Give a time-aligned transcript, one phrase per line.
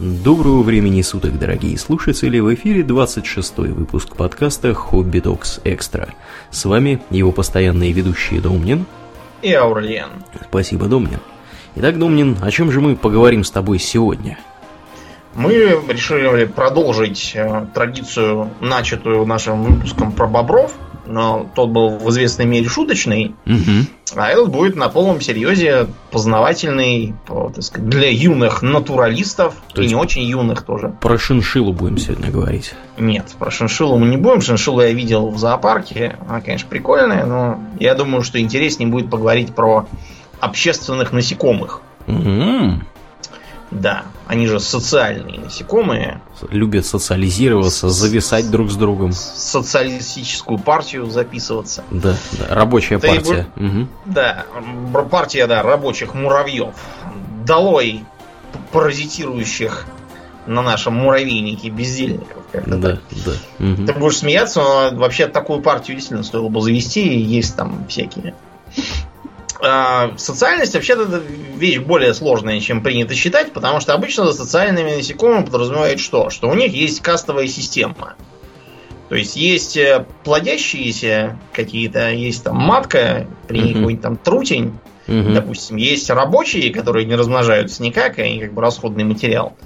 [0.00, 2.40] Доброго времени суток, дорогие слушатели!
[2.40, 6.08] В эфире 26-й выпуск подкаста «Хобби Токс Экстра».
[6.50, 8.86] С вами его постоянные ведущие Домнин
[9.40, 10.08] и Аурлиен.
[10.48, 11.20] Спасибо, Домнин.
[11.76, 14.36] Итак, Домнин, о чем же мы поговорим с тобой сегодня?
[15.34, 15.52] Мы
[15.88, 20.74] решили продолжить э, традицию, начатую нашим выпуском про бобров–
[21.06, 23.86] но тот был в известной мере шуточный, угу.
[24.16, 29.94] а этот будет на полном серьезе познавательный так сказать, для юных натуралистов То и не
[29.94, 30.94] очень юных тоже.
[31.00, 32.74] Про шиншилу будем сегодня говорить.
[32.98, 34.40] Нет, про шиншилу мы не будем.
[34.40, 36.16] Шиншилу я видел в зоопарке.
[36.28, 39.86] Она, конечно, прикольная, но я думаю, что интереснее будет поговорить про
[40.40, 41.80] общественных насекомых.
[42.06, 42.80] Угу.
[43.74, 46.20] Да, они же социальные насекомые.
[46.50, 49.12] Любят социализироваться, зависать друг с другом.
[49.12, 51.82] Социалистическую партию записываться.
[51.90, 53.46] Да, да рабочая да партия.
[53.56, 53.88] И, угу.
[54.06, 54.46] Да,
[55.10, 56.74] партия, да, рабочих муравьев.
[57.44, 58.04] Долой
[58.70, 59.86] паразитирующих
[60.46, 62.44] на нашем муравейнике бездельников.
[62.52, 63.00] Да, так.
[63.26, 63.32] да.
[63.58, 63.86] Угу.
[63.86, 68.34] Ты будешь смеяться, но вообще такую партию действительно стоило бы завести, есть там всякие
[69.66, 71.22] а, социальность вообще-то
[71.56, 76.30] вещь более сложная, чем принято считать, потому что обычно за социальными насекомыми подразумевает что?
[76.30, 78.14] Что у них есть кастовая система.
[79.08, 83.74] То есть есть э, плодящиеся какие-то, есть там матка, при ней uh-huh.
[83.74, 85.34] какой-нибудь там трутень, uh-huh.
[85.34, 89.56] допустим, есть рабочие, которые не размножаются никак, и они как бы расходный материал.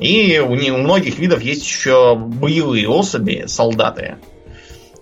[0.00, 4.16] И у, них, у многих видов есть еще боевые особи, солдаты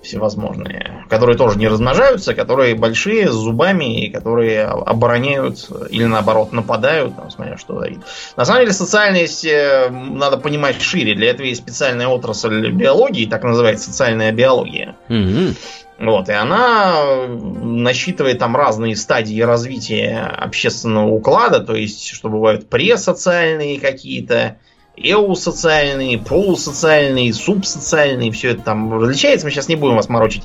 [0.07, 7.17] всевозможные, которые тоже не размножаются, которые большие, с зубами, и которые обороняют или наоборот нападают,
[7.17, 7.91] там, смотря что за
[8.37, 11.15] На самом деле социальность э, надо понимать шире.
[11.15, 14.97] Для этого есть специальная отрасль биологии, так называется социальная биология.
[15.09, 15.57] Mm-hmm.
[15.99, 23.81] Вот, и она насчитывает там разные стадии развития общественного уклада, то есть, что бывают пресоциальные
[23.81, 24.59] какие-то,
[24.97, 29.47] эусоциальные, полусоциальные, субсоциальные, все это там различается.
[29.47, 30.45] Мы сейчас не будем вас морочить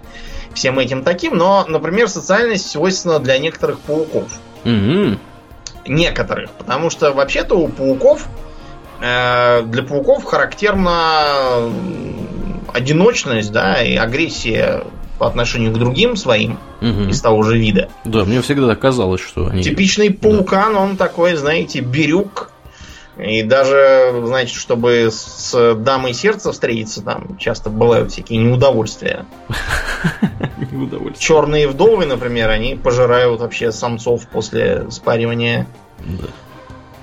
[0.53, 4.39] всем этим таким, но, например, социальность свойственна для некоторых пауков.
[4.65, 5.17] Угу.
[5.87, 8.27] Некоторых, потому что вообще-то у пауков
[9.01, 11.71] э, для пауков характерна
[12.73, 14.83] одиночность, да, и агрессия
[15.17, 17.09] по отношению к другим своим угу.
[17.09, 17.89] из того же вида.
[18.05, 19.63] Да, мне всегда казалось, что они.
[19.63, 20.79] Типичный паукан, да.
[20.79, 22.51] он такой, знаете, бирюк
[23.21, 29.25] и даже, значит, чтобы с дамой сердца встретиться, там часто бывают всякие неудовольствия.
[31.19, 35.67] Черные вдовы, например, они пожирают вообще самцов после спаривания.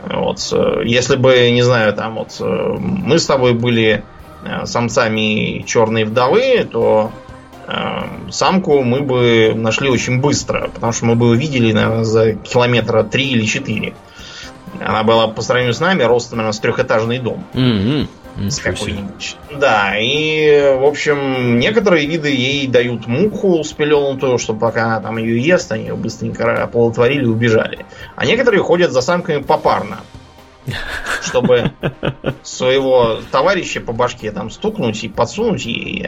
[0.05, 0.41] Вот,
[0.85, 4.05] если бы, не знаю, там вот мы с тобой были
[4.45, 7.13] э, самцами черной вдовы, то
[7.67, 13.03] э, самку мы бы нашли очень быстро, потому что мы бы увидели, наверное, за километра
[13.03, 13.95] три или четыре.
[14.81, 17.45] Она была по сравнению с нами ростом, наверное, с трехэтажный дом.
[17.55, 18.09] Mm-hmm.
[18.51, 19.37] С какой-нибудь.
[19.51, 25.43] Да, и, в общем, некоторые виды ей дают муху спеленутую, чтобы пока она там ее
[25.43, 27.85] ест, они ее быстренько оплодотворили и убежали.
[28.15, 30.01] А некоторые ходят за самками попарно.
[31.23, 31.73] Чтобы
[32.43, 36.07] своего товарища по башке там стукнуть и подсунуть ей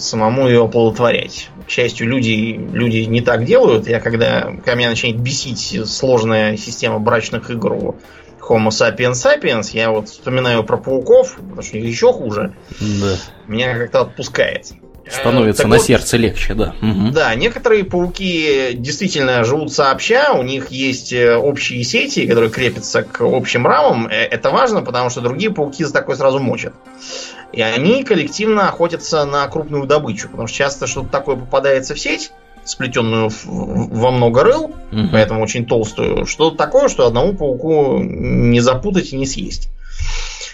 [0.00, 1.50] самому ее оплодотворять.
[1.66, 3.88] К счастью, люди, люди не так делают.
[3.88, 7.96] Я когда, когда меня начинает бесить сложная система брачных игр у
[8.40, 12.54] Homo sapiens sapiens, я вот вспоминаю про пауков, потому что еще хуже.
[12.80, 13.16] Да.
[13.46, 14.72] Меня как-то отпускает.
[15.10, 16.74] Становится так на вот, сердце легче, да.
[16.80, 17.10] Угу.
[17.12, 23.20] Да, некоторые пауки действительно живут сообща, у них есть э, общие сети, которые крепятся к
[23.22, 24.06] общим рамам.
[24.06, 26.74] Э, это важно, потому что другие пауки за такое сразу мочат.
[27.52, 32.30] И они коллективно охотятся на крупную добычу, потому что часто что-то такое попадается в сеть,
[32.64, 35.08] сплетенную во много рыл, угу.
[35.12, 39.68] поэтому очень толстую, что-то такое, что одному пауку не запутать и не съесть.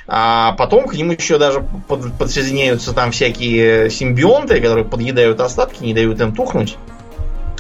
[0.09, 5.95] А потом к нему еще даже под, подсоединяются там всякие симбионты, которые подъедают остатки, не
[5.95, 6.77] дают им тухнуть,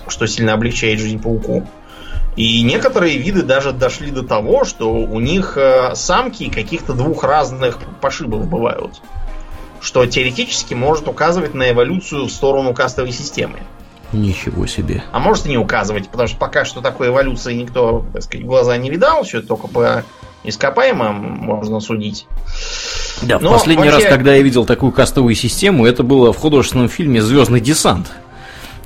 [0.06, 1.66] что сильно облегчает жизнь пауку.
[2.36, 7.78] И некоторые виды даже дошли до того, что у них э, самки каких-то двух разных
[8.00, 9.00] пошибов бывают
[9.80, 13.60] что теоретически может указывать на эволюцию в сторону кастовой системы.
[14.12, 15.04] Ничего себе.
[15.12, 18.76] А может и не указывать, потому что пока что такой эволюции никто, так сказать, глаза
[18.76, 20.04] не видал, все только по
[20.46, 22.26] ископаемым можно судить.
[23.22, 24.08] Да, Но в последний вообще...
[24.08, 28.08] раз, когда я видел такую кастовую систему, это было в художественном фильме Звездный десант.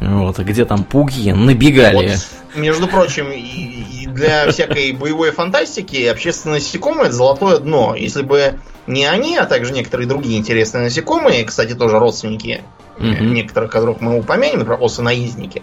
[0.00, 2.08] Вот, где там пуги набегали.
[2.08, 7.94] Вот, между прочим, и, и для всякой боевой фантастики общественное насекомое это золотое дно.
[7.94, 12.62] Если бы не они, а также некоторые другие интересные насекомые, кстати, тоже родственники
[12.98, 13.24] mm-hmm.
[13.26, 15.62] некоторых, которых мы упомянем, например, осы-наездники.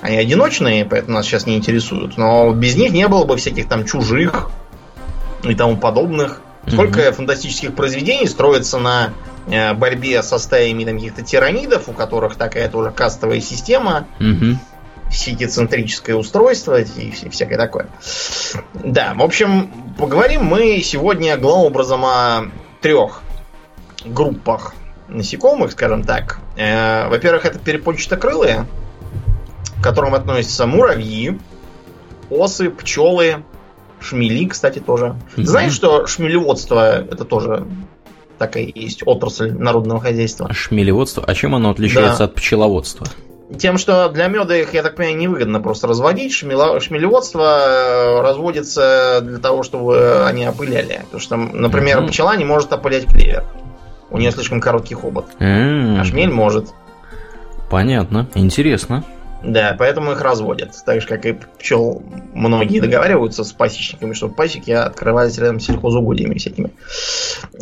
[0.00, 2.16] Они одиночные, поэтому нас сейчас не интересуют.
[2.16, 4.50] Но без них не было бы всяких там чужих,
[5.44, 6.42] и тому подобных.
[6.66, 7.12] Сколько mm-hmm.
[7.12, 9.14] фантастических произведений строится на
[9.46, 14.56] э, борьбе со стаями там, каких-то тиранидов, у которых такая тоже кастовая система, mm-hmm.
[15.10, 17.88] сетицентрическое устройство и всякое такое.
[18.74, 22.50] Да, в общем, поговорим мы сегодня главным образом о
[22.82, 23.22] трех
[24.04, 24.74] группах
[25.08, 26.40] насекомых, скажем так.
[26.56, 28.66] Э, во-первых, это перепончатокрылые,
[29.78, 31.38] к которым относятся муравьи,
[32.28, 33.42] осы, пчелы,
[34.00, 35.16] шмели, кстати, тоже.
[35.36, 35.44] Mm-hmm.
[35.44, 37.66] Знаешь, что шмелеводство это тоже
[38.38, 40.46] такая есть отрасль народного хозяйства?
[40.48, 41.22] А шмелеводство?
[41.26, 42.24] А чем оно отличается да.
[42.24, 43.06] от пчеловодства?
[43.58, 46.32] Тем, что для меда их, я так понимаю, невыгодно просто разводить.
[46.32, 51.00] Шмело, шмелеводство э, разводится для того, чтобы они опыляли.
[51.04, 52.08] Потому что, например, mm-hmm.
[52.08, 53.44] пчела не может опылять клевер.
[54.10, 55.26] У нее слишком короткий хобот.
[55.38, 55.98] Mm-hmm.
[55.98, 56.68] А шмель может.
[57.68, 58.28] Понятно.
[58.34, 59.04] Интересно.
[59.42, 60.74] Да, поэтому их разводят.
[60.84, 62.02] Так же, как и пчел,
[62.34, 66.70] многие договариваются с пасечниками, чтобы пасеки открывались рядом с сельхозугодиями всякими.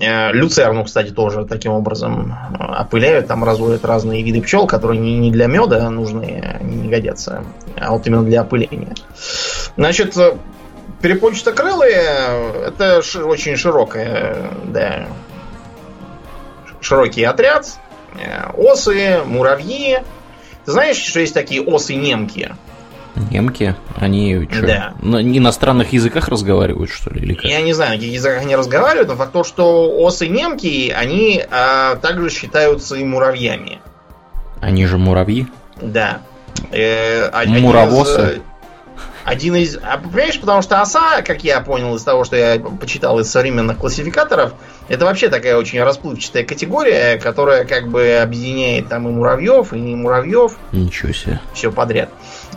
[0.00, 3.28] Э, люцерну, кстати, тоже таким образом опыляют.
[3.28, 7.44] Там разводят разные виды пчел, которые не, для меда нужны, не годятся,
[7.76, 8.94] а вот именно для опыления.
[9.76, 10.16] Значит,
[11.00, 15.06] перепончатокрылые это очень широкая, да,
[16.80, 17.78] широкий отряд.
[18.20, 19.98] Э, осы, муравьи,
[20.68, 22.54] ты знаешь, что есть такие осы-немки?
[23.30, 23.74] Немки?
[23.96, 24.94] Они что, да.
[25.00, 27.22] на иностранных языках разговаривают, что ли?
[27.22, 27.46] Или как?
[27.46, 31.96] Я не знаю, на каких языках они разговаривают, но факт то, что осы-немки, они а,
[31.96, 33.78] также считаются и муравьями.
[34.60, 35.46] Они же муравьи?
[35.80, 36.20] Да.
[36.70, 38.42] Э, Муравосы?
[39.28, 39.76] Один из...
[39.76, 43.76] А, понимаешь, потому что оса, как я понял из того, что я почитал из современных
[43.76, 44.54] классификаторов,
[44.88, 49.94] это вообще такая очень расплывчатая категория, которая как бы объединяет там и муравьев, и не
[49.96, 50.56] муравьев.
[50.72, 51.40] Ничего себе.
[51.52, 52.08] Все подряд.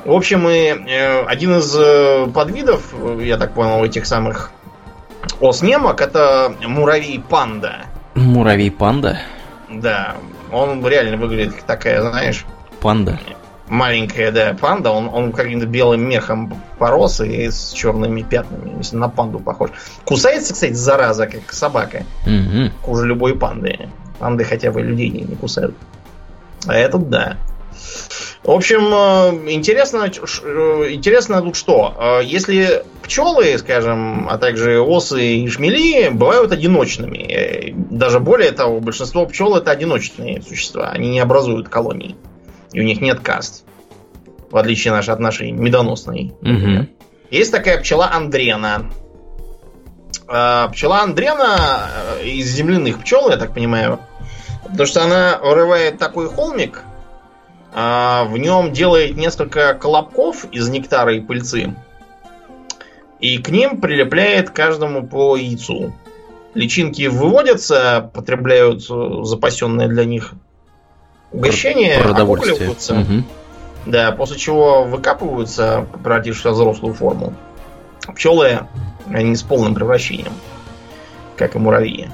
[0.06, 4.51] В общем, и э, один из э, подвидов, я так понял, этих самых
[5.41, 7.88] ос немок, это муравей-панда.
[8.15, 9.19] Муравей-панда?
[9.69, 10.15] Да.
[10.53, 12.45] Он реально выглядит как такая, знаешь...
[12.79, 13.19] Панда
[13.71, 19.07] маленькая, да, панда, он, он каким-то белым мехом порос и с черными пятнами, если на
[19.09, 19.71] панду похож.
[20.03, 22.03] Кусается, кстати, зараза, как собака.
[22.25, 22.71] Угу.
[22.83, 23.89] Хуже любой панды.
[24.19, 25.75] Панды хотя бы людей не кусают.
[26.68, 27.38] А этот да.
[28.44, 31.95] В общем, э, интересно, э, интересно тут что?
[31.97, 37.73] Э, если пчелы, скажем, а также осы и шмели бывают одиночными.
[37.89, 40.89] Даже более того, большинство пчел это одиночные существа.
[40.89, 42.15] Они не образуют колонии.
[42.71, 43.65] И у них нет каст.
[44.50, 46.33] В отличие от нашей медоносной.
[46.41, 46.88] Угу.
[47.29, 48.91] Есть такая пчела Андрена.
[50.27, 51.89] А, пчела Андрена
[52.19, 54.00] э, из земляных пчел, я так понимаю.
[54.63, 56.83] Потому что она вырывает такой холмик,
[57.73, 61.75] а, в нем делает несколько колобков из нектара и пыльцы.
[63.19, 65.94] И к ним прилепляет каждому по яйцу.
[66.53, 70.33] Личинки выводятся, потребляют запасенное для них
[71.31, 73.00] угощения окукливаются.
[73.00, 73.24] Угу.
[73.86, 77.33] Да, после чего выкапываются, превратившись в взрослую форму.
[78.16, 78.68] Пчелы,
[79.07, 80.33] они с полным превращением,
[81.36, 82.10] как и муравьи.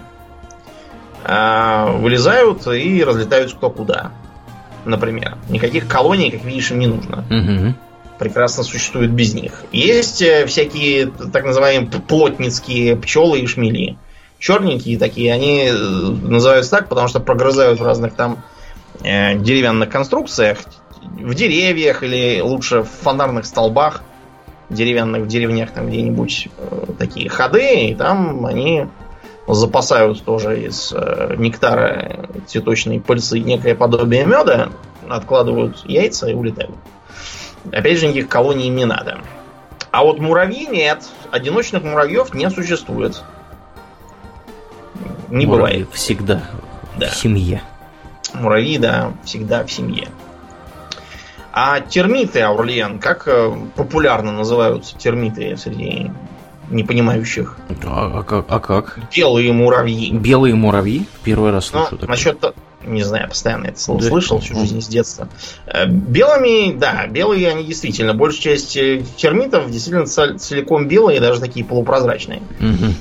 [1.24, 4.12] А, вылезают и разлетаются кто куда.
[4.86, 5.38] Например.
[5.50, 7.26] Никаких колоний, как видишь, им не нужно.
[7.30, 7.74] Угу.
[8.20, 9.64] Прекрасно существуют без них.
[9.72, 13.98] Есть э, всякие так называемые плотницкие пчелы и шмели.
[14.40, 18.44] Черненькие такие, они э, называются так, потому что прогрызают в разных там
[19.02, 20.60] деревянных конструкциях,
[21.02, 24.02] в деревьях или лучше в фонарных столбах
[24.70, 28.88] деревянных в деревнях там где-нибудь э, такие ходы, и там они
[29.48, 34.70] запасают тоже из э, нектара цветочной пыльцы некое подобие меда,
[35.08, 36.76] откладывают яйца и улетают.
[37.72, 39.20] Опять же, никаких колоний не надо.
[39.92, 41.04] А вот муравьи нет.
[41.32, 43.24] Одиночных муравьев не существует.
[45.30, 45.88] Не Муравьи бывает.
[45.94, 46.44] Всегда
[46.98, 47.10] да.
[47.10, 47.62] в семье.
[48.42, 50.08] Муравьи, да, всегда в семье.
[51.52, 56.12] А термиты, Аурлиен, как э, популярно называются термиты среди
[56.70, 57.58] непонимающих?
[57.86, 59.00] А, а, как, а как?
[59.16, 60.12] Белые муравьи.
[60.12, 61.06] Белые муравьи?
[61.24, 61.98] Первый раз ну, слышу.
[62.02, 62.54] Ну, насчет
[62.88, 64.08] не знаю, постоянно это слово да.
[64.08, 65.28] слышал всю жизнь с детства.
[65.66, 68.14] Э, белыми, да, белые они действительно.
[68.14, 70.06] Большая часть э, термитов действительно
[70.38, 72.42] целиком белые, даже такие полупрозрачные.
[72.60, 72.94] Угу.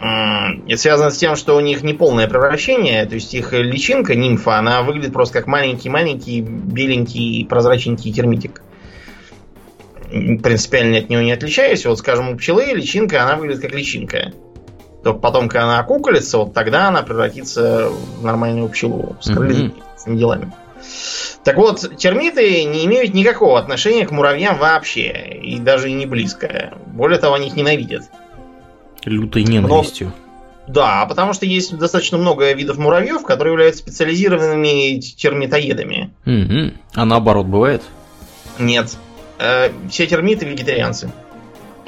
[0.00, 4.58] Это связано с тем, что у них не полное превращение, то есть их личинка, нимфа,
[4.58, 8.62] она выглядит просто как маленький-маленький, беленький, прозрачненький термитик.
[10.08, 11.84] Принципиально от него не отличаясь.
[11.84, 14.32] Вот, скажем, у пчелы личинка, она выглядит как личинка.
[15.02, 19.74] Только потом, когда она окуколится, вот тогда она превратится в нормальную пчелу с крыльями,
[20.06, 20.16] mm-hmm.
[20.16, 20.52] делами.
[21.44, 26.74] Так вот, термиты не имеют никакого отношения к муравьям вообще, и даже и не близко.
[26.86, 28.04] Более того, они их ненавидят.
[29.08, 30.12] Лютой ненавистью.
[30.66, 36.10] Но, да, потому что есть достаточно много видов муравьев, которые являются специализированными термитоедами.
[36.26, 36.74] Угу.
[36.94, 37.82] А наоборот бывает?
[38.58, 38.96] Нет.
[39.38, 41.10] Э, все термиты вегетарианцы.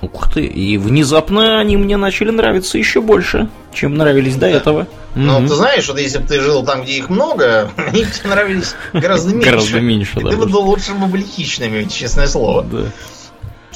[0.00, 4.50] Ух ты, и внезапно они мне начали нравиться еще больше, чем нравились до да.
[4.50, 4.87] этого.
[5.15, 8.75] Ну, ты знаешь, что если бы ты жил там, где их много, они тебе нравились
[8.95, 9.50] гораздо меньше.
[9.50, 10.31] Гораздо меньше, да.
[10.31, 12.65] Ты бы был лучше бы были хищными, честное слово.
[12.65, 12.85] Да.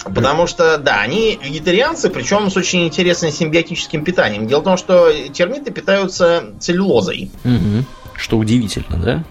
[0.02, 4.46] Потому что, да, они вегетарианцы, причем с очень интересным симбиотическим питанием.
[4.46, 7.30] Дело в том, что термиты питаются целлюлозой.
[7.44, 7.84] Угу.
[8.16, 9.24] Что удивительно, да?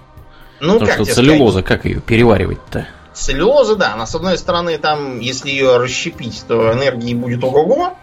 [0.59, 1.67] Ну, Потому как что целлюлоза, сказать?
[1.67, 2.87] как ее переваривать-то?
[3.13, 7.95] Целлюлоза, да, она с одной стороны, там, если ее расщепить, то энергии будет ого-го.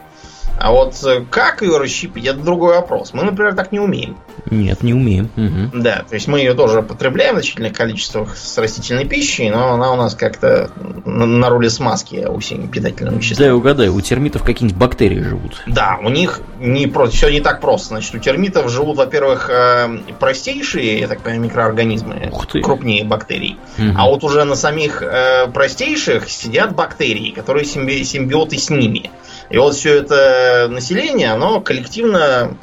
[0.61, 3.15] А вот э, как ее расщепить, это другой вопрос.
[3.15, 4.19] Мы, например, так не умеем.
[4.51, 5.31] Нет, не умеем.
[5.35, 5.83] Угу.
[5.83, 9.91] Да, то есть мы ее тоже потребляем в значительных количествах с растительной пищей, но она
[9.91, 10.71] у нас как-то
[11.07, 13.47] на, на роли смазки усилим питательным веществом.
[13.47, 15.63] Да, угадай, у термитов какие-нибудь бактерии живут.
[15.67, 17.89] Да, у них не просто, все не так просто.
[17.89, 19.89] Значит, у термитов живут, во-первых, э,
[20.19, 22.31] простейшие, я так понимаю, микроорганизмы,
[22.63, 23.57] крупнее бактерий.
[23.79, 23.95] Угу.
[23.97, 29.11] А вот уже на самих э, простейших сидят бактерии, которые симби- симбиоты с ними.
[29.51, 32.57] И вот все это население, оно коллективно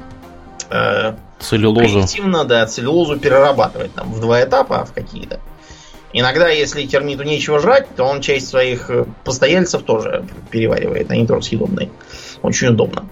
[0.70, 1.96] э, целлюлозу.
[1.96, 5.40] Коллективно, да, целлюлозу перерабатывает там в два этапа в какие-то.
[6.14, 11.12] Иногда, если термиту нечего жрать, то он часть своих э, постояльцев тоже переваривает.
[11.12, 11.90] Они тоже съедобные.
[12.42, 13.06] Очень удобно.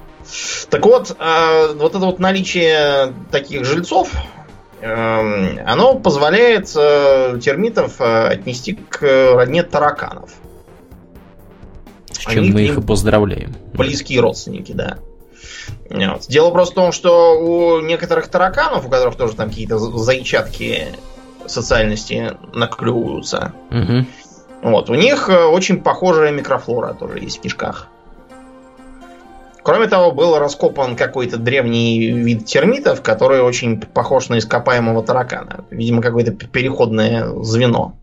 [0.69, 4.11] Так вот, э, вот это вот наличие таких жильцов,
[4.79, 9.01] э, оно позволяет э, термитов э, отнести к
[9.33, 10.31] родне тараканов.
[12.25, 13.55] С чем Они мы их и поздравляем.
[13.73, 14.97] Близкие родственники, да.
[15.89, 16.27] Вот.
[16.27, 20.87] Дело просто в том, что у некоторых тараканов, у которых тоже там какие-то зайчатки
[21.45, 24.05] социальности наклевываются, угу.
[24.63, 27.87] вот, у них э, очень похожая микрофлора тоже есть в кишках.
[29.61, 35.65] Кроме того, был раскопан какой-то древний вид термитов, который очень похож на ископаемого таракана.
[35.71, 37.95] Видимо, какое-то переходное звено.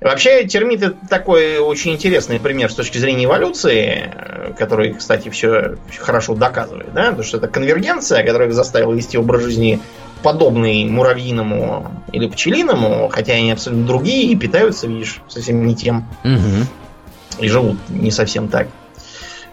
[0.00, 4.12] Вообще, термит это такой очень интересный пример с точки зрения эволюции,
[4.56, 9.80] который, кстати, все хорошо доказывает, да, потому что это конвергенция, которая заставила вести образ жизни
[10.22, 16.08] подобный муравьиному или пчелиному, хотя они абсолютно другие и питаются, видишь, совсем не тем.
[16.24, 17.42] Угу.
[17.44, 18.68] И живут не совсем так.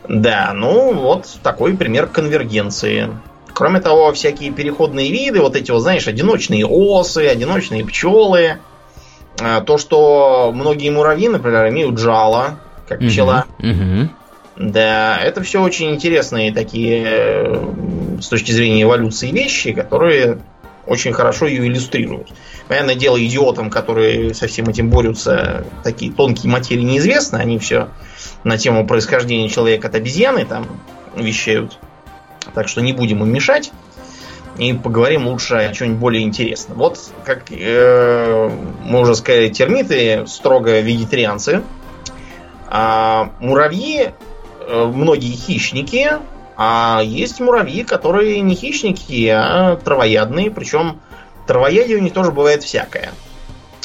[0.07, 3.09] Да, ну вот такой пример конвергенции.
[3.53, 8.59] Кроме того, всякие переходные виды, вот эти вот, знаешь, одиночные осы, одиночные пчелы,
[9.37, 13.45] то, что многие муравьи, например, имеют жало, как пчела.
[13.59, 14.09] Угу.
[14.57, 17.73] Да, это все очень интересные такие э,
[18.21, 20.39] с точки зрения эволюции вещи, которые
[20.87, 22.29] очень хорошо ее иллюстрируют.
[22.67, 27.89] Понятное дело, идиотам, которые со всем этим борются, такие тонкие материи неизвестны, они все
[28.43, 30.67] на тему происхождения человека от обезьяны там
[31.15, 31.77] вещают.
[32.53, 33.71] Так что не будем им мешать
[34.57, 36.77] и поговорим лучше о чем-нибудь более интересном.
[36.77, 38.49] Вот, как э,
[38.83, 41.61] мы уже сказали, термиты строго вегетарианцы.
[42.67, 44.11] А муравьи,
[44.59, 46.09] э, многие хищники,
[46.57, 50.51] а есть муравьи, которые не хищники, а травоядные.
[50.51, 51.01] Причем
[51.47, 53.11] травоядие у них тоже бывает всякое.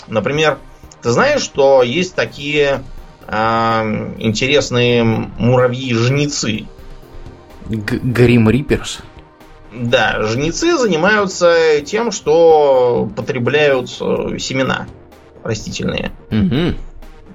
[0.06, 0.58] Например,
[1.02, 2.82] ты знаешь, что есть такие
[3.26, 6.66] э, интересные муравьи-жнецы?
[7.66, 9.00] Грим Риперс?
[9.72, 14.88] Да, жнецы занимаются тем, что потребляют э, семена
[15.44, 16.12] растительные.
[16.30, 16.76] Угу.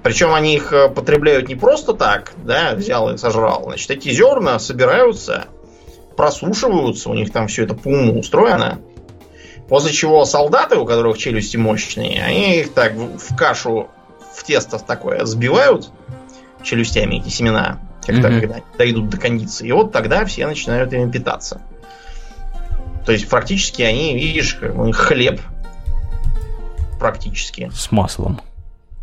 [0.02, 3.64] Причем они их э, потребляют не просто так, да, взял и сожрал.
[3.64, 5.46] Значит, эти зерна собираются,
[6.16, 8.80] просушиваются, у них там все это по уму устроено.
[9.68, 13.88] После чего солдаты, у которых челюсти мощные, они их так в кашу,
[14.32, 15.90] в тесто такое сбивают
[16.62, 18.40] челюстями эти семена, когда, угу.
[18.40, 19.68] когда дойдут до кондиции.
[19.68, 21.62] И вот тогда все начинают ими питаться.
[23.06, 24.58] То есть фактически они, видишь,
[24.92, 25.40] хлеб.
[26.98, 27.70] Практически.
[27.72, 28.40] С маслом.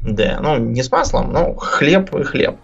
[0.01, 2.57] Да, ну не с маслом, но хлеб и хлеб.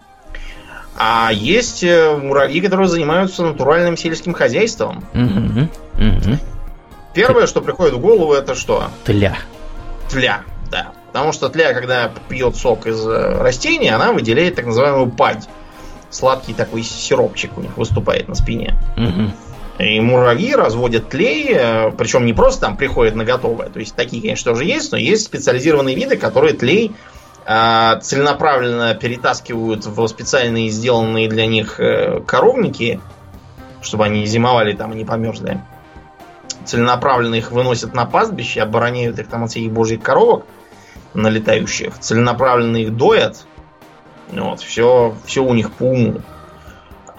[0.98, 5.06] А есть э, муравьи, которые занимаются натуральным сельским хозяйством.
[5.14, 6.38] Угу, угу.
[7.14, 8.90] Первое, что приходит в голову, это что?
[9.06, 9.38] Тля.
[10.10, 10.92] Тля, да.
[11.08, 15.48] Потому что тля, когда пьет сок из э, растения, она выделяет так называемую падь.
[16.10, 18.78] Сладкий такой сиропчик у них выступает на спине.
[18.98, 19.32] Угу.
[19.80, 23.70] И муравьи разводят тлей, э, причем не просто там приходят на готовое.
[23.70, 26.92] То есть такие, конечно, тоже есть, но есть специализированные виды, которые тлей
[27.46, 33.00] э, целенаправленно перетаскивают в специальные сделанные для них э, коровники,
[33.82, 35.62] чтобы они зимовали там и не померзли.
[36.66, 40.46] Целенаправленно их выносят на пастбище, обороняют их там от всяких божьих коровок
[41.14, 41.98] налетающих.
[42.00, 43.46] Целенаправленно их доят.
[44.28, 46.22] Вот, все, все у них по уму.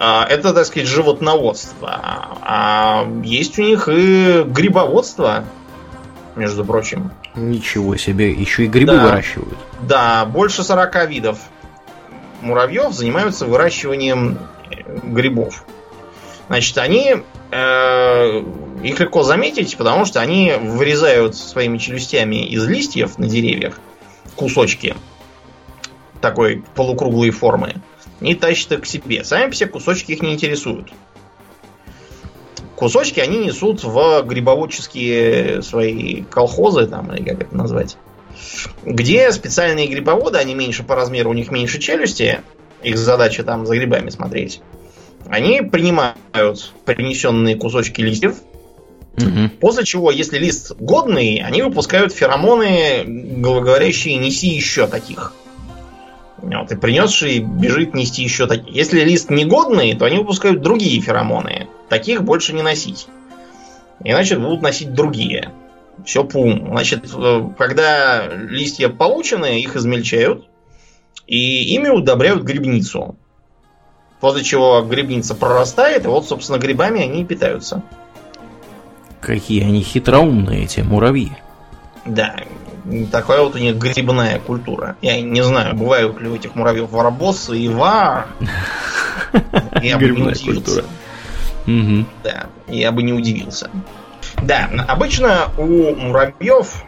[0.03, 2.01] А, это, так сказать, животноводство.
[2.41, 5.45] А есть у них и грибоводство,
[6.35, 7.11] между прочим.
[7.35, 9.03] Ничего себе, еще и грибы да.
[9.03, 9.59] выращивают.
[9.81, 11.37] Да, больше 40 видов
[12.41, 14.39] муравьев занимаются выращиванием
[15.03, 15.65] грибов.
[16.47, 17.17] Значит, они
[17.51, 18.43] э,
[18.83, 23.79] их легко заметить, потому что они вырезают своими челюстями из листьев на деревьях
[24.35, 24.95] кусочки
[26.21, 27.75] такой полукруглой формы
[28.21, 29.23] и тащат их к себе.
[29.23, 30.91] Сами все кусочки их не интересуют.
[32.75, 37.97] Кусочки они несут в грибоводческие свои колхозы, там, или как это назвать,
[38.83, 42.41] где специальные грибоводы, они меньше по размеру, у них меньше челюсти,
[42.81, 44.61] их задача там за грибами смотреть.
[45.27, 48.37] Они принимают принесенные кусочки листьев,
[49.17, 49.49] угу.
[49.59, 55.33] после чего, если лист годный, они выпускают феромоны, говорящие «неси еще таких».
[56.41, 58.75] Вот, и принесший бежит нести еще такие.
[58.75, 61.67] Если лист негодный, то они выпускают другие феромоны.
[61.89, 63.07] Таких больше не носить.
[64.03, 65.51] Иначе будут носить другие.
[66.05, 66.69] Все пум.
[66.71, 70.47] Значит, э, когда листья получены, их измельчают
[71.27, 73.15] и ими удобряют грибницу.
[74.19, 77.83] После чего грибница прорастает, и вот, собственно, грибами они и питаются.
[79.19, 81.31] Какие они хитроумные, эти муравьи.
[82.05, 82.35] Да,
[83.11, 84.95] такая вот у них грибная культура.
[85.01, 88.27] Я не знаю, бывают ли у этих муравьев варбосы и вар.
[89.81, 90.83] Я бы не удивился.
[92.23, 93.69] Да, я бы не удивился.
[94.41, 96.83] Да, обычно у муравьев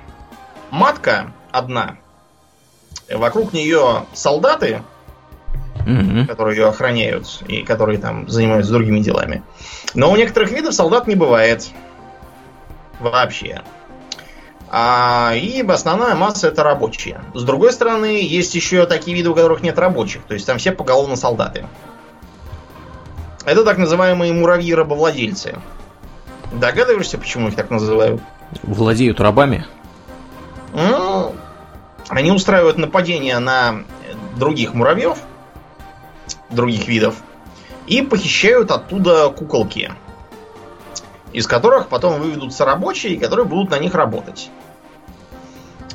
[0.72, 1.98] матка одна.
[3.10, 4.82] Вокруг нее солдаты,
[6.28, 9.44] которые ее охраняют и которые там занимаются другими делами.
[9.94, 11.70] Но у некоторых видов солдат не бывает.
[13.00, 13.62] Вообще.
[14.76, 17.22] А, и основная масса это рабочие.
[17.36, 20.24] С другой стороны, есть еще такие виды, у которых нет рабочих.
[20.24, 21.68] То есть там все поголовно солдаты.
[23.46, 25.60] Это так называемые муравьи-рабовладельцы.
[26.54, 28.20] Догадываешься, почему их так называют?
[28.64, 29.68] Владеют рабами?
[30.74, 31.36] Ну,
[32.08, 33.84] они устраивают нападения на
[34.36, 35.20] других муравьев,
[36.50, 37.18] других видов,
[37.86, 39.94] и похищают оттуда куколки,
[41.34, 44.50] из которых потом выведутся рабочие, которые будут на них работать.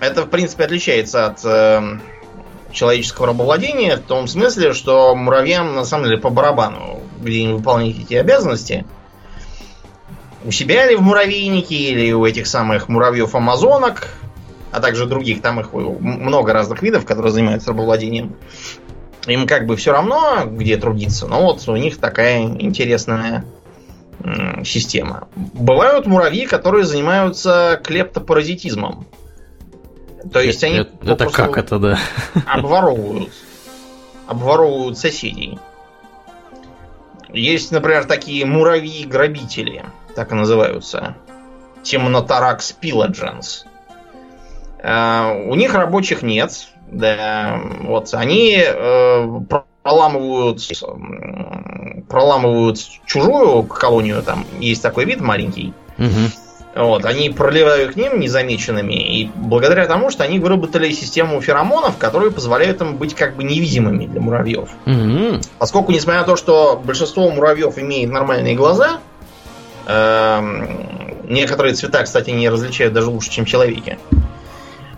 [0.01, 1.99] Это, в принципе, отличается от э,
[2.73, 7.99] человеческого рабовладения в том смысле, что муравьям на самом деле по барабану, где они выполняют
[7.99, 8.85] эти обязанности.
[10.45, 14.09] У себя или в муравейнике, или у этих самых муравьев-амазонок,
[14.71, 18.37] а также других, там их много разных видов, которые занимаются рабовладением.
[19.27, 23.45] Им как бы все равно, где трудиться, но вот у них такая интересная
[24.65, 25.29] система.
[25.35, 29.07] Бывают муравьи, которые занимаются клептопаразитизмом.
[30.33, 31.99] То есть они это, это как это, да?
[32.47, 33.31] Обворовывают.
[34.27, 35.59] Обворовывают соседей.
[37.33, 39.85] Есть, например, такие муравьи-грабители,
[40.17, 41.15] так и называются.
[41.83, 43.67] Темноторакс пиладженс.
[44.83, 46.69] У них рабочих нет.
[46.91, 49.41] Да, вот они э,
[49.83, 50.61] проламывают,
[52.09, 55.73] проламывают чужую колонию, там есть такой вид маленький.
[55.99, 56.31] Угу
[56.75, 62.31] вот, они проливают к ним незамеченными, и благодаря тому, что они выработали систему феромонов, которые
[62.31, 64.69] позволяют им быть как бы невидимыми для муравьев.
[64.85, 65.49] Mm-hmm.
[65.59, 69.01] Поскольку, несмотря на то, что большинство муравьев имеет нормальные глаза,
[69.87, 70.41] э,
[71.25, 73.99] некоторые цвета, кстати, не различают даже лучше, чем человеки.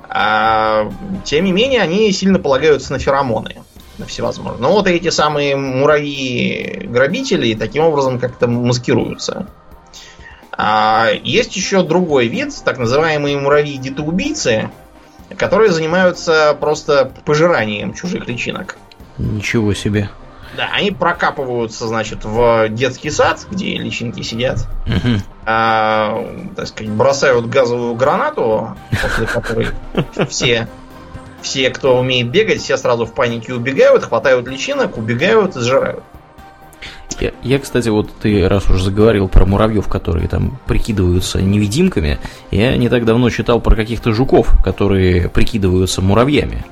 [0.08, 0.90] А,
[1.24, 3.56] тем не менее, они сильно полагаются на феромоны.
[4.00, 4.62] На всевозможные.
[4.62, 9.46] Но вот эти самые муравьи-грабители таким образом как-то маскируются.
[10.52, 14.70] А есть еще другой вид, так называемые муравьи-детоубийцы,
[15.36, 18.78] которые занимаются просто пожиранием чужих личинок.
[19.18, 20.08] Ничего себе.
[20.56, 24.66] Да, они прокапываются, значит, в детский сад, где личинки сидят.
[24.86, 25.18] Угу.
[25.46, 29.68] А, так сказать, бросают газовую гранату, после которой
[30.28, 30.68] все,
[31.42, 36.02] все, кто умеет бегать, все сразу в панике убегают, хватают личинок, убегают и сжирают.
[37.20, 42.18] Я, я, кстати, вот ты раз уже заговорил про муравьев, которые там прикидываются невидимками,
[42.50, 46.64] я не так давно читал про каких-то жуков, которые прикидываются муравьями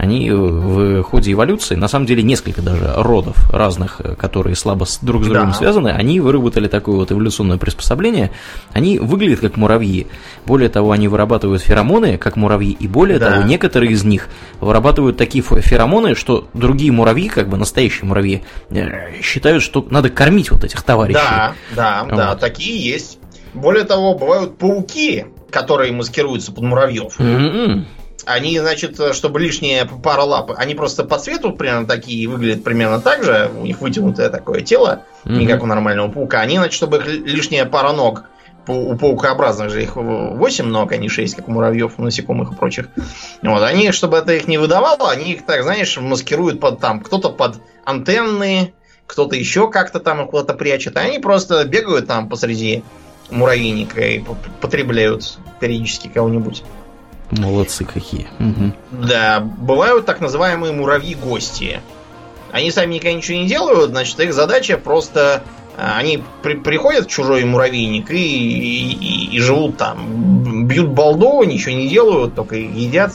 [0.00, 5.26] они в ходе эволюции, на самом деле несколько даже родов разных, которые слабо друг с
[5.26, 5.54] другом да.
[5.54, 8.30] связаны, они выработали такое вот эволюционное приспособление.
[8.72, 10.06] Они выглядят как муравьи.
[10.46, 13.32] Более того, они вырабатывают феромоны, как муравьи, и более да.
[13.32, 14.28] того, некоторые из них
[14.60, 20.50] вырабатывают такие феромоны, что другие муравьи, как бы настоящие муравьи, э, считают, что надо кормить
[20.50, 21.20] вот этих товарищей.
[21.20, 22.16] Да, да, вот.
[22.16, 23.18] да, такие есть.
[23.52, 27.20] Более того, бывают пауки, которые маскируются под муравьев.
[27.20, 27.84] Mm-hmm.
[28.26, 33.24] Они, значит, чтобы лишняя пара лап, они просто по цвету примерно такие выглядят примерно так
[33.24, 33.50] же.
[33.56, 35.36] У них вытянутое такое тело, mm-hmm.
[35.36, 36.40] не как у нормального паука.
[36.40, 38.24] Они, значит, чтобы их лишняя пара ног
[38.68, 42.88] у паукообразных же их 8 ног, а не 6, как у муравьев, насекомых и прочих.
[43.42, 47.30] Вот, они, чтобы это их не выдавало, они их, так, знаешь, маскируют под там, кто-то
[47.30, 48.74] под антенны,
[49.06, 50.96] кто-то еще как-то там их куда-то прячет.
[50.96, 52.84] А они просто бегают там посреди
[53.30, 54.22] муравейника и
[54.60, 56.62] потребляют периодически кого-нибудь.
[57.30, 58.28] Молодцы какие.
[58.38, 58.72] Угу.
[59.06, 61.80] Да, бывают так называемые муравьи-гости.
[62.52, 65.44] Они сами никогда ничего не делают, значит, их задача просто
[65.76, 70.66] а, они при, приходят в чужой муравейник и, и, и живут там.
[70.66, 73.12] Бьют балду, ничего не делают, только едят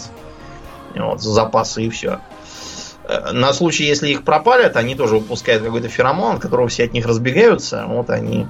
[0.96, 2.20] вот, запасы и все.
[3.04, 6.94] Э, на случай, если их пропалят, они тоже выпускают какой-то феромон, от которого все от
[6.94, 7.86] них разбегаются.
[7.88, 8.48] Вот они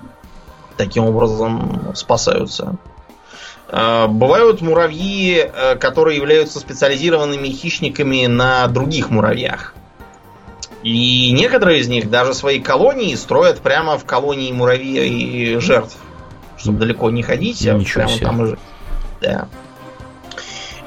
[0.77, 2.77] таким образом спасаются.
[3.67, 9.73] Э, бывают муравьи, э, которые являются специализированными хищниками на других муравьях.
[10.83, 15.97] И некоторые из них даже свои колонии строят прямо в колонии муравья и жертв.
[16.57, 18.25] Чтобы далеко не ходить, а Ничего прямо себе.
[18.25, 18.59] там и жить.
[19.21, 19.47] Да.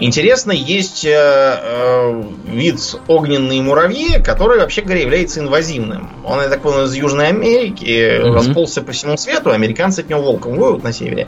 [0.01, 6.11] Интересно, есть э, э, вид огненные муравьи, который, вообще говоря, является инвазивным.
[6.25, 8.35] Он, я так понял, из Южной Америки, угу.
[8.35, 11.27] расползся по всему свету, американцы от него волком воют на севере.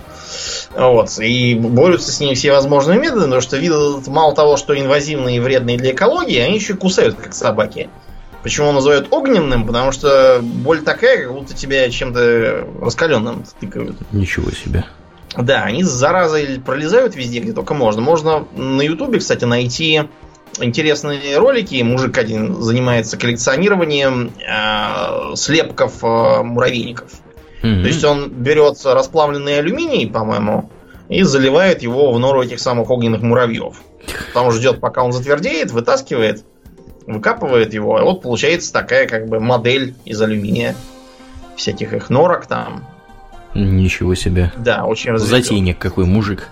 [0.76, 1.18] Вот.
[1.18, 3.72] И борются с ним все возможные методы, потому что вид
[4.06, 7.90] мало того, что инвазивные и вредные для экологии, они еще кусают, как собаки.
[8.44, 9.66] Почему называют огненным?
[9.66, 13.96] Потому что боль такая, как будто тебя чем-то раскаленным тыкают.
[14.12, 14.84] Ничего себе.
[15.36, 18.00] Да, они с заразой пролезают везде, где только можно.
[18.02, 20.02] Можно на Ютубе, кстати, найти
[20.58, 21.82] интересные ролики.
[21.82, 27.12] Мужик один занимается коллекционированием э, слепков э, муравейников.
[27.62, 27.82] Mm-hmm.
[27.82, 30.70] То есть он берет расплавленный алюминий, по-моему,
[31.08, 33.76] и заливает его в нору этих самых огненных муравьев.
[34.34, 36.44] Потом ждет, пока он затвердеет, вытаскивает
[37.06, 40.74] выкапывает его, и вот получается такая как бы модель из алюминия
[41.56, 42.86] всяких их норок там.
[43.54, 44.52] Ничего себе.
[44.56, 45.42] Да, очень развитый.
[45.42, 46.48] Затейник какой мужик.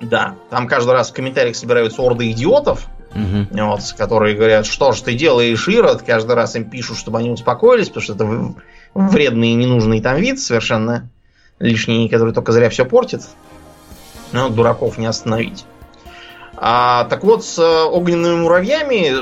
[0.00, 3.46] Да, там каждый раз в комментариях собираются орды идиотов, угу.
[3.50, 7.88] вот, которые говорят, что ж ты делаешь, Ирод, каждый раз им пишут, чтобы они успокоились,
[7.88, 8.54] потому что это
[8.94, 11.10] вредный и ненужный там вид совершенно
[11.58, 13.22] лишний, который только зря все портит.
[14.32, 15.64] Но дураков не остановить.
[16.60, 19.14] А, так вот, с э, огненными муравьями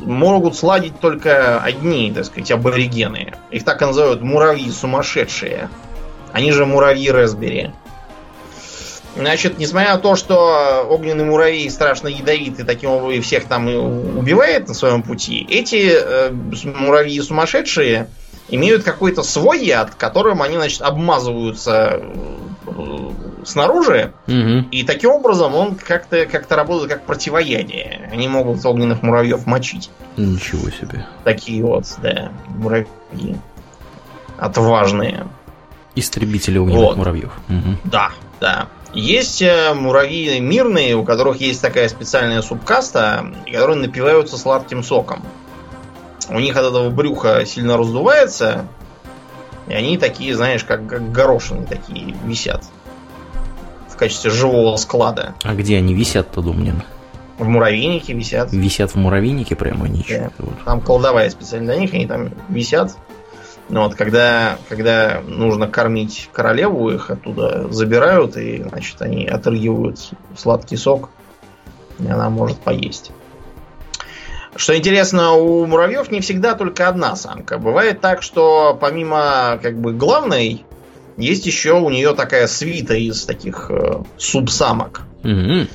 [0.00, 3.34] могут сладить только одни, так сказать, аборигены.
[3.50, 5.68] Их так и называют муравьи сумасшедшие.
[6.34, 7.70] Они же муравьи Ресбери.
[9.16, 14.66] Значит, несмотря на то, что огненный муравей страшно ядовит и таким образом всех там убивает
[14.66, 16.32] на своем пути, эти э,
[16.64, 18.08] муравьи сумасшедшие
[18.48, 22.00] имеют какой-то свой яд, которым они, значит, обмазываются
[22.66, 23.10] э,
[23.44, 24.66] снаружи, угу.
[24.72, 28.10] и таким образом он как-то как работает как противоядие.
[28.12, 29.88] Они могут огненных муравьев мочить.
[30.16, 31.06] Ничего себе.
[31.22, 33.36] Такие вот, да, муравьи.
[34.36, 35.28] Отважные.
[35.94, 36.96] Истребители огненных вот.
[36.96, 37.32] муравьев.
[37.48, 37.78] Угу.
[37.84, 38.68] Да, да.
[38.92, 45.22] Есть э, муравьи мирные, у которых есть такая специальная субкаста, которые напиваются сладким соком.
[46.28, 48.66] У них от этого брюха сильно раздувается,
[49.66, 52.64] и они такие, знаешь, как, как горошины такие висят
[53.88, 55.34] в качестве живого склада.
[55.42, 56.82] А где они висят-то, Думнин?
[57.38, 58.52] В муравейнике висят.
[58.52, 60.04] Висят в муравейнике прямо они?
[60.08, 60.30] Да.
[60.64, 62.96] Там кладовая специально для них, они там висят.
[63.68, 69.98] Ну вот, когда, когда нужно кормить королеву, их оттуда забирают, и, значит, они отрыгивают
[70.36, 71.10] сладкий сок,
[71.98, 73.10] и она может поесть.
[74.56, 77.58] Что интересно, у муравьев не всегда только одна самка.
[77.58, 80.64] Бывает так, что помимо как бы главной
[81.16, 85.02] есть еще у нее такая свита из таких э, субсамок.
[85.22, 85.68] Mm-hmm.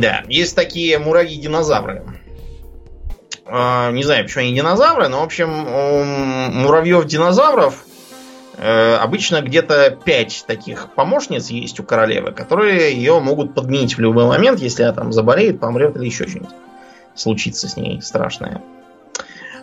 [0.00, 2.02] Да, есть такие муравьи-динозавры.
[3.48, 6.04] Э, не знаю, почему они динозавры, но, в общем, у
[6.52, 7.74] муравьев-динозавров
[8.58, 14.26] э, обычно где-то 5 таких помощниц есть у королевы, которые ее могут подменить в любой
[14.26, 16.54] момент, если она там заболеет, помрет или еще что-нибудь
[17.14, 18.62] случится с ней страшное.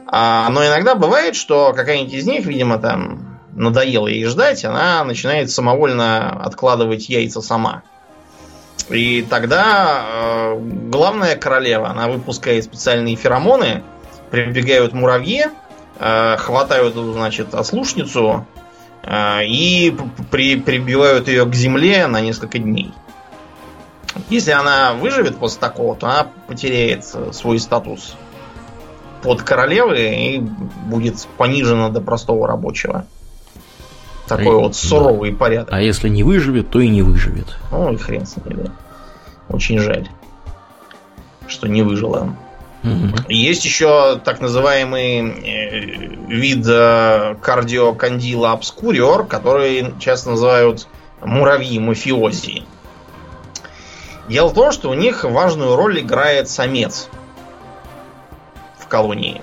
[0.08, 5.50] А, но иногда бывает, что какая-нибудь из них, видимо, там надоело ей ждать, она начинает
[5.50, 7.84] самовольно откладывать яйца сама.
[8.90, 13.84] И тогда э, главная королева, она выпускает специальные феромоны,
[14.30, 15.46] прибегают муравьи,
[16.00, 18.46] э, хватают, значит, ослушницу
[19.02, 19.96] э, и
[20.30, 22.94] при, прибивают ее к земле на несколько дней.
[24.30, 28.16] Если она выживет после такого, то она потеряет свой статус
[29.24, 33.06] под королевы и будет понижена до простого рабочего.
[34.28, 35.38] Такой а вот суровый да.
[35.38, 35.74] порядок.
[35.74, 37.58] А если не выживет, то и не выживет.
[37.72, 38.72] Ну и хрен с ней, да.
[39.50, 40.08] Очень жаль.
[41.48, 42.36] что не выжило.
[43.30, 45.80] Есть еще так называемый э,
[46.28, 50.88] вид э, кардиокандила обскуриор, который часто называют
[51.22, 52.64] муравьи мафиози.
[54.30, 57.10] Дело в том, что у них важную роль играет самец
[58.78, 59.42] в колонии.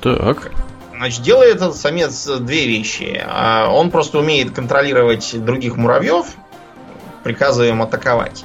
[0.00, 0.50] Так.
[0.98, 3.22] Значит, делает этот самец две вещи.
[3.24, 6.26] А, он просто умеет контролировать других муравьев,
[7.22, 8.44] приказывая им атаковать.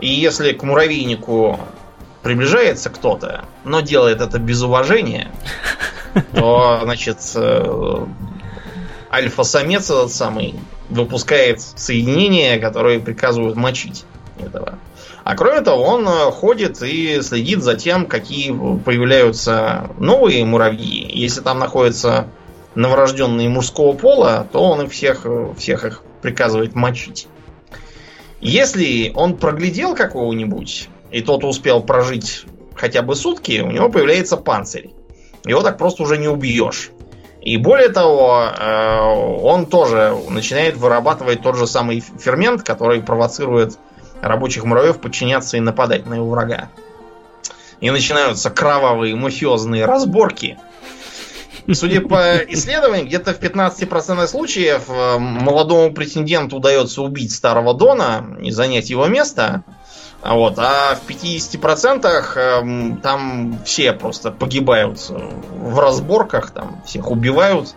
[0.00, 1.60] И если к муравейнику
[2.22, 5.30] приближается кто-то, но делает это без уважения,
[6.34, 8.06] то, значит, э,
[9.12, 10.56] альфа-самец этот самый
[10.88, 14.04] выпускает соединения, которые приказывают мочить
[14.40, 14.76] этого.
[15.30, 21.08] А кроме того, он э, ходит и следит за тем, какие появляются новые муравьи.
[21.08, 22.26] Если там находятся
[22.74, 25.24] новорожденные мужского пола, то он их всех,
[25.56, 27.28] всех их приказывает мочить.
[28.40, 34.90] Если он проглядел какого-нибудь, и тот успел прожить хотя бы сутки, у него появляется панцирь.
[35.44, 36.90] Его так просто уже не убьешь.
[37.40, 43.78] И более того, э, он тоже начинает вырабатывать тот же самый фермент, который провоцирует
[44.22, 46.68] рабочих муравьев подчиняться и нападать на его врага.
[47.80, 50.58] И начинаются кровавые мафиозные разборки.
[51.72, 58.50] Судя по исследованиям, где-то в 15% случаев э, молодому претенденту удается убить старого Дона и
[58.50, 59.62] занять его место.
[60.22, 67.74] Вот, а в 50% эм, там все просто погибают в разборках, там всех убивают,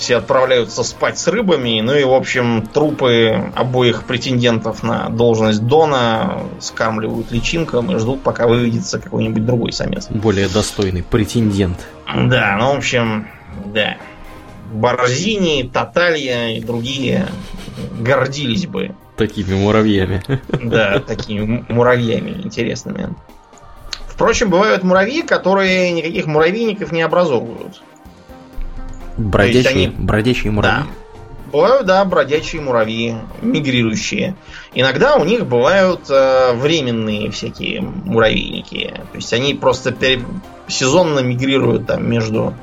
[0.00, 6.44] все отправляются спать с рыбами, ну и, в общем, трупы обоих претендентов на должность Дона
[6.58, 10.08] скармливают личинкам и ждут, пока выведется какой-нибудь другой самец.
[10.08, 11.86] Более достойный претендент.
[12.06, 13.28] Да, ну, в общем,
[13.66, 13.98] да.
[14.72, 17.26] Борзини, Таталья и другие
[18.00, 20.22] гордились бы Такими муравьями.
[20.62, 23.14] Да, такими муравьями интересными.
[24.06, 27.82] Впрочем, бывают муравьи, которые никаких муравейников не образовывают.
[29.20, 29.88] Бродячие, они...
[29.88, 30.78] бродячие муравьи?
[30.78, 30.86] Да.
[31.52, 34.36] Бывают, да, бродячие муравьи, мигрирующие.
[34.72, 38.94] Иногда у них бывают э, временные всякие муравейники.
[39.10, 40.22] То есть они просто пере...
[40.68, 42.54] сезонно мигрируют там между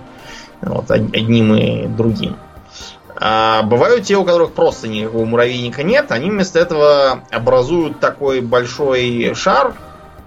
[0.62, 2.38] вот, одним и другим.
[3.20, 9.34] А бывают те, у которых просто никакого муравейника нет, они вместо этого образуют такой большой
[9.36, 9.74] шар,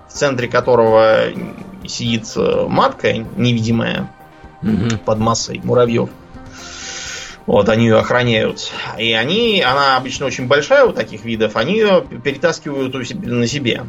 [0.08, 1.20] в центре которого
[1.86, 4.10] сидит матка невидимая
[4.62, 4.98] угу.
[5.04, 6.10] под массой муравьев.
[7.50, 8.70] Вот, они ее охраняют.
[8.96, 13.86] И они, она обычно очень большая у таких видов, они ее перетаскивают на себе.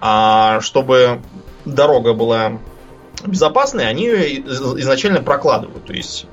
[0.00, 1.20] А чтобы
[1.66, 2.58] дорога была
[3.22, 5.84] безопасной, они ее изначально прокладывают.
[5.84, 6.24] То есть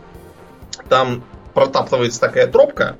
[0.87, 1.21] там
[1.53, 2.95] протаптывается такая тропка,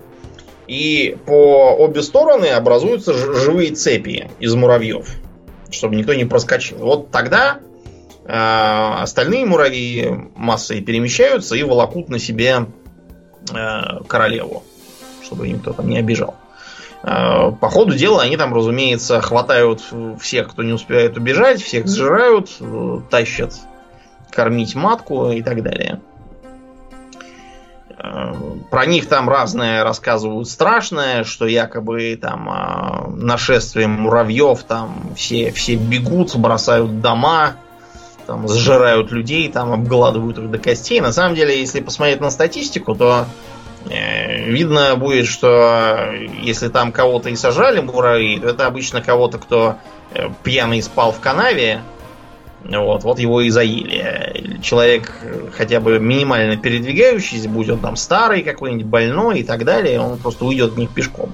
[0.67, 5.08] и по обе стороны образуются живые цепи из муравьев,
[5.71, 6.80] чтобы никто не проскочил.
[6.80, 7.60] Вот тогда
[8.26, 12.66] э, остальные муравьи массой перемещаются и волокут на себе
[13.54, 14.64] э, королеву,
[15.24, 16.36] чтобы никто там не обижал.
[17.04, 19.82] Э, по ходу дела они там, разумеется, хватают
[20.20, 23.54] всех, кто не успевает убежать, всех сжирают, э, тащат
[24.32, 26.02] кормить матку и так далее.
[28.70, 35.76] Про них там разное рассказывают страшное, что якобы там а, нашествием муравьев там все, все
[35.76, 37.56] бегут, бросают дома,
[38.26, 41.00] там сжирают людей, там обгладывают их до костей.
[41.02, 43.26] На самом деле, если посмотреть на статистику, то
[43.90, 46.12] э, видно будет, что
[46.42, 49.76] если там кого-то и сажали муравьи, то это обычно кого-то, кто
[50.14, 51.82] э, пьяный спал в канаве,
[52.64, 54.60] вот, вот его и заели.
[54.62, 55.12] Человек
[55.56, 60.46] хотя бы минимально передвигающийся, будь он там старый какой-нибудь, больной и так далее, он просто
[60.46, 61.34] уйдет от них пешком.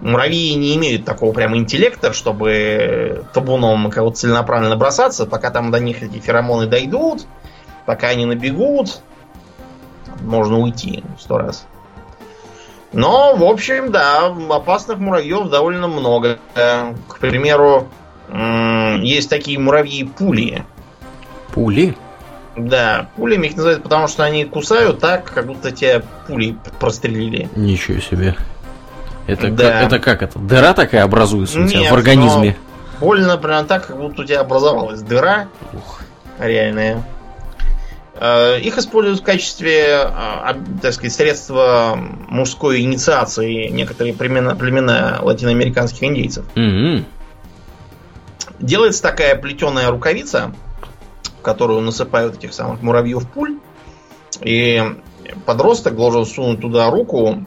[0.00, 6.02] Муравьи не имеют такого прям интеллекта, чтобы табуном кого-то целенаправленно бросаться, пока там до них
[6.02, 7.26] эти феромоны дойдут,
[7.84, 9.00] пока они набегут,
[10.20, 11.66] можно уйти сто раз.
[12.92, 16.38] Но, в общем, да, опасных муравьев довольно много.
[16.54, 17.88] К примеру,
[19.02, 20.64] есть такие муравьи-пули.
[21.52, 21.96] Пули?
[22.56, 27.48] Да, пулями их называют, потому что они кусают так, как будто тебя пули прострелили.
[27.54, 28.36] Ничего себе.
[29.28, 29.62] Это, да.
[29.64, 30.38] как, это как это?
[30.38, 32.56] Дыра такая образуется у Нет, тебя в организме?
[32.98, 35.48] Больно прям так, как будто у тебя образовалась дыра.
[35.74, 36.00] Ух.
[36.38, 37.04] Реальная.
[38.14, 41.96] Э, их используют в качестве, а, так сказать, средства
[42.28, 46.46] мужской инициации некоторые племена, племена латиноамериканских индейцев.
[46.54, 47.04] Mm-hmm.
[48.60, 50.52] Делается такая плетеная рукавица,
[51.38, 53.58] в которую насыпают этих самых муравьев пуль.
[54.40, 54.82] И
[55.44, 57.44] подросток должен сунуть туда руку,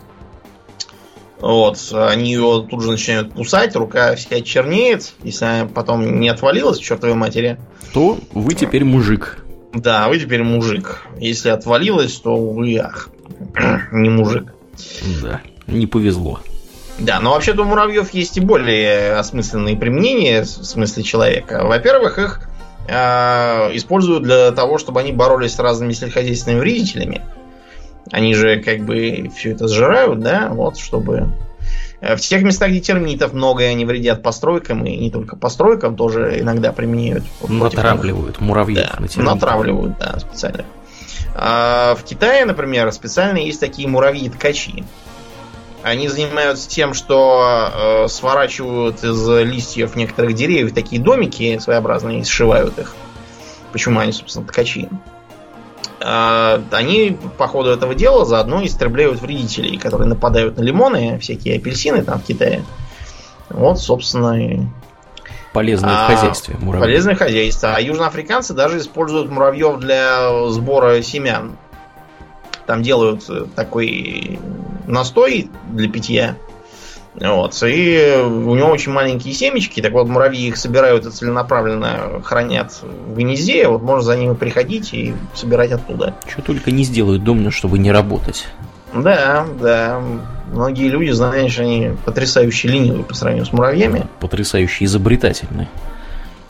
[1.41, 5.13] Вот, они ее тут же начинают кусать, рука вся чернеет.
[5.23, 7.59] Если она потом не отвалилась, чертовой матери.
[7.93, 9.43] То вы теперь мужик.
[9.73, 11.01] Да, вы теперь мужик.
[11.17, 13.09] Если отвалилась, то вы ах,
[13.91, 14.53] не мужик.
[15.21, 16.39] Да, не повезло.
[16.99, 21.63] Да, но вообще-то у муравьев есть и более осмысленные применения в смысле человека.
[21.63, 22.41] Во-первых, их
[22.87, 27.21] э, используют для того, чтобы они боролись с разными сельскохозяйственными вредителями.
[28.11, 31.29] Они же как бы все это сжирают, да, вот, чтобы...
[32.01, 35.95] Э, в тех местах, где термитов много, и они вредят постройкам, и не только постройкам,
[35.95, 37.23] тоже иногда применяют.
[37.47, 39.35] Натравливают муравьев да, на термитов.
[39.35, 40.65] Натравливают, да, специально.
[41.33, 44.83] А в Китае, например, специально есть такие муравьи-ткачи.
[45.83, 52.77] Они занимаются тем, что э, сворачивают из листьев некоторых деревьев такие домики своеобразные и сшивают
[52.77, 52.93] их.
[53.71, 54.89] Почему они, собственно, ткачи?
[55.99, 62.03] Э, они по ходу этого дела заодно истребляют вредителей, которые нападают на лимоны, всякие апельсины
[62.03, 62.63] там в Китае.
[63.49, 64.61] Вот, собственно, и
[65.53, 66.81] Полезные а, в хозяйстве муравьи.
[66.81, 67.75] Полезные хозяйства.
[67.75, 71.57] А южноафриканцы даже используют муравьев для сбора семян.
[72.65, 74.39] Там делают такой
[74.87, 76.37] настой для питья.
[77.15, 77.61] Вот.
[77.63, 83.15] И у него очень маленькие семечки, так вот муравьи их собирают и целенаправленно хранят в
[83.15, 86.15] гнезде, вот можно за ними приходить и собирать оттуда.
[86.27, 88.47] Что только не сделают домно, чтобы не работать.
[88.93, 90.01] Да, да.
[90.51, 94.07] Многие люди, знаешь, они потрясающе ленивые по сравнению с муравьями.
[94.19, 95.69] Потрясающе изобретательные.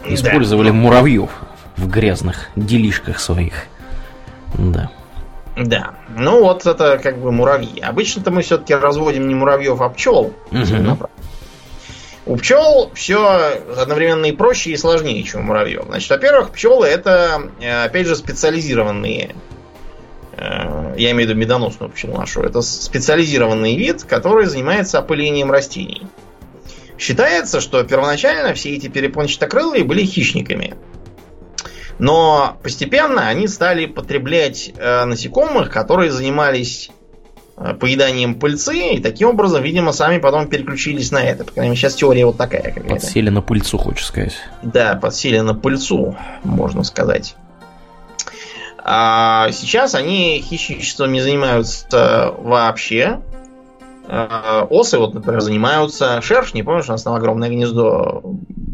[0.06, 0.74] Использовали да.
[0.74, 1.30] муравьев
[1.78, 3.65] в грязных делишках своих.
[4.56, 4.89] Да.
[5.57, 5.95] Да.
[6.09, 7.81] Ну вот это как бы муравьи.
[7.81, 10.33] Обычно-то мы все-таки разводим не муравьев, а пчел.
[10.51, 11.09] Угу.
[12.25, 15.85] У пчел все одновременно и проще, и сложнее, чем у муравьев.
[15.87, 19.35] Значит, во-первых, пчелы это, э, опять же, специализированные
[20.37, 26.03] э, я имею в виду медоносную пчелу нашу, это специализированный вид, который занимается опылением растений.
[26.97, 30.75] Считается, что первоначально все эти перепончатокрылые были хищниками.
[32.01, 36.89] Но постепенно они стали потреблять э, насекомых, которые занимались
[37.57, 41.43] э, поеданием пыльцы, и таким образом, видимо, сами потом переключились на это.
[41.43, 42.89] По крайней мере, сейчас теория вот такая какая-то.
[42.89, 44.33] Подсели на пыльцу, хочешь сказать.
[44.63, 47.35] Да, подсели на пыльцу, можно сказать.
[48.83, 53.21] А сейчас они хищничеством не занимаются вообще.
[54.07, 56.19] А, осы, вот, например, занимаются.
[56.23, 58.23] Шершни, помнишь, у нас там огромное гнездо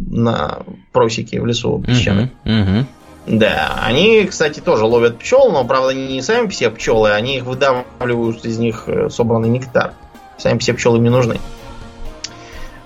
[0.10, 0.60] на
[0.94, 2.30] просеке в лесу песчаном.
[2.46, 2.86] Uh-huh, uh-huh.
[3.28, 8.46] Да, они, кстати, тоже ловят пчел, но, правда, не сами все пчелы, они их выдавливают
[8.46, 9.94] из них э, собранный нектар.
[10.38, 11.38] Сами все пчелы не нужны.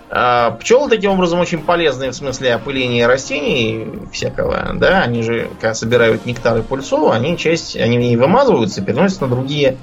[0.09, 5.75] А пчелы таким образом очень полезны в смысле опыления растений всякого, да, они же, когда
[5.75, 9.77] собирают нектар и пыльцу, они часть, они в ней вымазываются и переносят на другие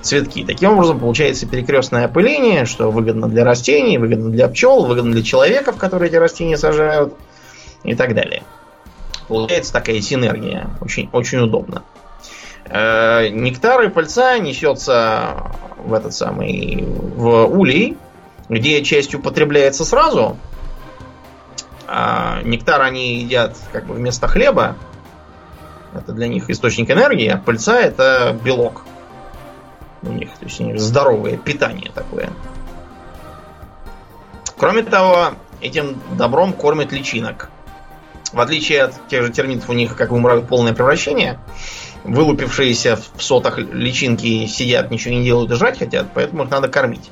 [0.00, 0.42] цветки.
[0.42, 5.76] Таким образом получается перекрестное опыление, что выгодно для растений, выгодно для пчел, выгодно для человеков,
[5.76, 7.12] которые эти растения сажают
[7.84, 8.42] и так далее.
[9.28, 10.70] Получается такая синергия.
[10.80, 11.84] Очень, очень удобно.
[12.64, 17.96] Э, нектар и пыльца несется в этот самый в улей,
[18.48, 20.36] где часть употребляется сразу.
[21.86, 24.76] А нектар они едят как бы вместо хлеба.
[25.94, 28.84] Это для них источник энергии, а пыльца это белок.
[30.02, 32.30] У них, то есть у них здоровое питание такое.
[34.56, 37.50] Кроме того, этим добром кормят личинок.
[38.32, 41.38] В отличие от тех же термитов, у них, как у муравьев, полное превращение.
[42.04, 47.10] Вылупившиеся в сотах личинки сидят, ничего не делают и жрать хотят, поэтому их надо кормить.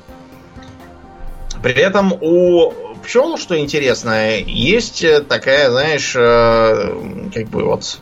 [1.61, 2.71] При этом у
[3.03, 7.99] пчел, что интересно, есть такая, знаешь, э, как бы вот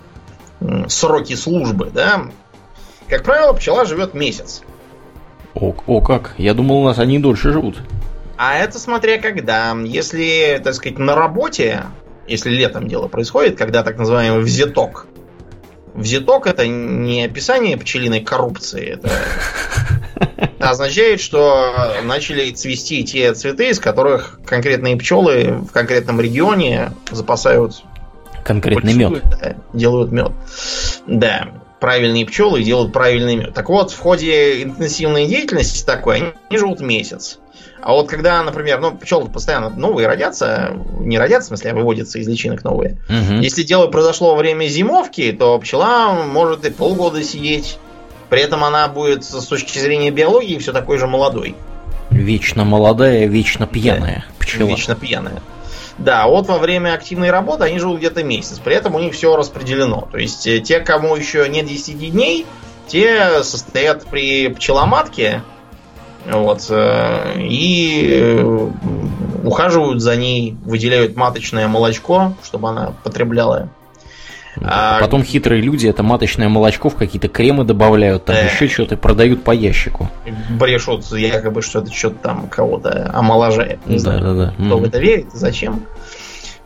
[0.87, 2.23] сроки службы, да.
[3.07, 4.61] Как правило, пчела живет месяц.
[5.53, 6.33] О, о как?
[6.37, 7.77] Я думал, у нас они дольше живут.
[8.37, 9.75] А это смотря когда.
[9.83, 11.83] Если, так сказать, на работе,
[12.27, 15.07] если летом дело происходит, когда так называемый взяток.
[15.93, 19.09] Взяток это не описание пчелиной коррупции, это
[20.59, 27.83] означает, что начали цвести те цветы, из которых конкретные пчелы в конкретном регионе запасают
[28.43, 29.23] конкретный мед.
[29.23, 30.31] Да, делают мед.
[31.07, 31.49] Да,
[31.79, 33.53] правильные пчелы делают правильный мед.
[33.53, 37.39] Так вот, в ходе интенсивной деятельности такой, они живут месяц.
[37.85, 42.17] А вот когда, например, ну, пчелы постоянно новые родятся, не родятся, в смысле, а выводятся
[42.17, 42.97] из личинок новые.
[43.07, 43.41] Угу.
[43.41, 47.77] Если дело произошло во время зимовки, то пчела может и полгода сидеть.
[48.29, 51.55] При этом она будет с точки зрения биологии все такой же молодой.
[52.09, 54.67] Вечно молодая, вечно пьяная да, пчела.
[54.67, 55.43] Вечно пьяная.
[55.99, 58.57] Да, вот во время активной работы они живут где-то месяц.
[58.57, 60.09] При этом у них все распределено.
[60.11, 62.47] То есть э, те, кому еще нет 10 дней,
[62.87, 65.43] те состоят при пчеломатке,
[66.25, 66.65] Вот.
[66.69, 68.37] Э, и
[69.43, 73.69] ухаживают за ней, выделяют маточное молочко, чтобы она потребляла
[74.63, 74.99] а...
[74.99, 78.41] Потом хитрые люди это маточное молочко в какие-то кремы добавляют, там да.
[78.43, 80.09] еще что-то продают по ящику.
[80.49, 83.85] Брешут якобы, что это что-то там кого-то омоложает.
[83.85, 84.53] Не да, знаю, да, да.
[84.53, 84.79] кто mm-hmm.
[84.79, 85.85] в это верит, зачем.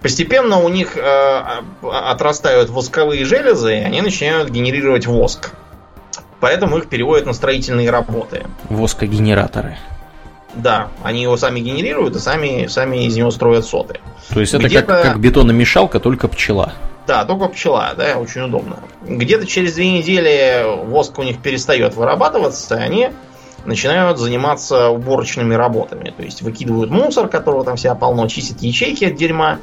[0.01, 1.41] Постепенно у них э,
[1.81, 5.51] отрастают восковые железы, и они начинают генерировать воск.
[6.39, 8.45] Поэтому их переводят на строительные работы.
[8.69, 9.77] Воскогенераторы.
[10.55, 13.99] Да, они его сами генерируют и сами, сами из него строят соты.
[14.33, 16.73] То есть это как, как бетономешалка, только пчела.
[17.05, 18.77] Да, только пчела, да, очень удобно.
[19.07, 23.09] Где-то через две недели воск у них перестает вырабатываться, и они
[23.65, 26.13] начинают заниматься уборочными работами.
[26.15, 29.59] То есть выкидывают мусор, которого там вся полно, чистят ячейки от дерьма,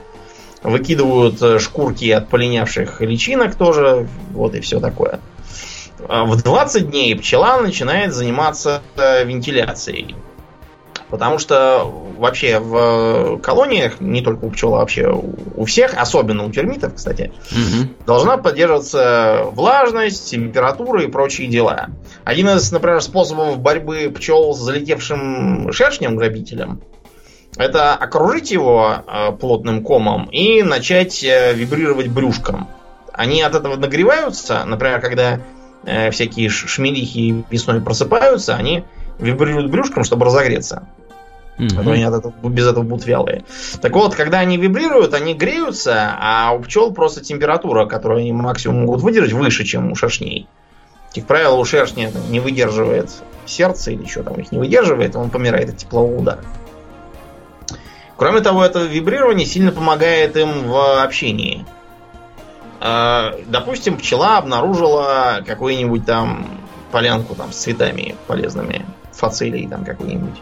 [0.62, 5.20] выкидывают э, шкурки от полинявших личинок тоже, вот и все такое.
[6.08, 10.16] А в 20 дней пчела начинает заниматься э, вентиляцией.
[11.08, 11.84] Потому что
[12.18, 17.32] вообще в колониях, не только у пчел, а вообще у всех, особенно у термитов, кстати,
[17.52, 17.88] угу.
[18.06, 21.90] должна поддерживаться влажность, температура и прочие дела.
[22.24, 26.80] Один из, например, способов борьбы пчел с залетевшим шершнем-грабителем
[27.56, 32.68] это окружить его э, плотным комом и начать э, вибрировать брюшком.
[33.12, 35.40] Они от этого нагреваются, например, когда
[35.86, 38.84] э, всякие шмелихи весной просыпаются, они
[39.18, 40.86] вибрируют брюшком, чтобы разогреться.
[41.58, 41.90] Mm-hmm.
[41.90, 43.44] Они от этого, без этого будут вялые.
[43.80, 48.82] Так вот, когда они вибрируют, они греются, а у пчел просто температура, которую они максимум
[48.82, 50.48] могут выдержать, выше, чем у шершней.
[51.14, 53.10] Как правило, у шершня не выдерживает
[53.46, 56.40] сердце или что там их не выдерживает, он помирает от теплового удара.
[58.16, 61.64] Кроме того, это вибрирование сильно помогает им в общении.
[62.80, 66.46] А, допустим, пчела обнаружила какую-нибудь там
[66.92, 70.36] полянку там с цветами полезными, фацелий там какой-нибудь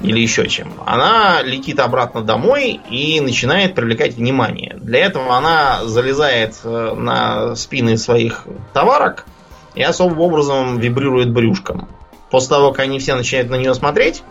[0.00, 0.72] или еще чем.
[0.84, 4.76] Она летит обратно домой и начинает привлекать внимание.
[4.80, 9.26] Для этого она залезает э, на спины своих товарок
[9.74, 11.88] и особым образом вибрирует брюшком.
[12.30, 14.22] После того, как они все начинают на нее смотреть,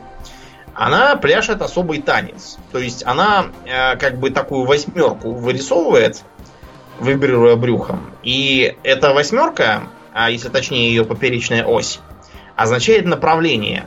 [0.73, 2.57] она пляшет особый танец.
[2.71, 6.23] То есть она э, как бы такую восьмерку вырисовывает,
[6.99, 8.01] вибрируя брюхом.
[8.23, 9.83] И эта восьмерка,
[10.13, 11.99] а если точнее ее поперечная ось,
[12.55, 13.85] означает направление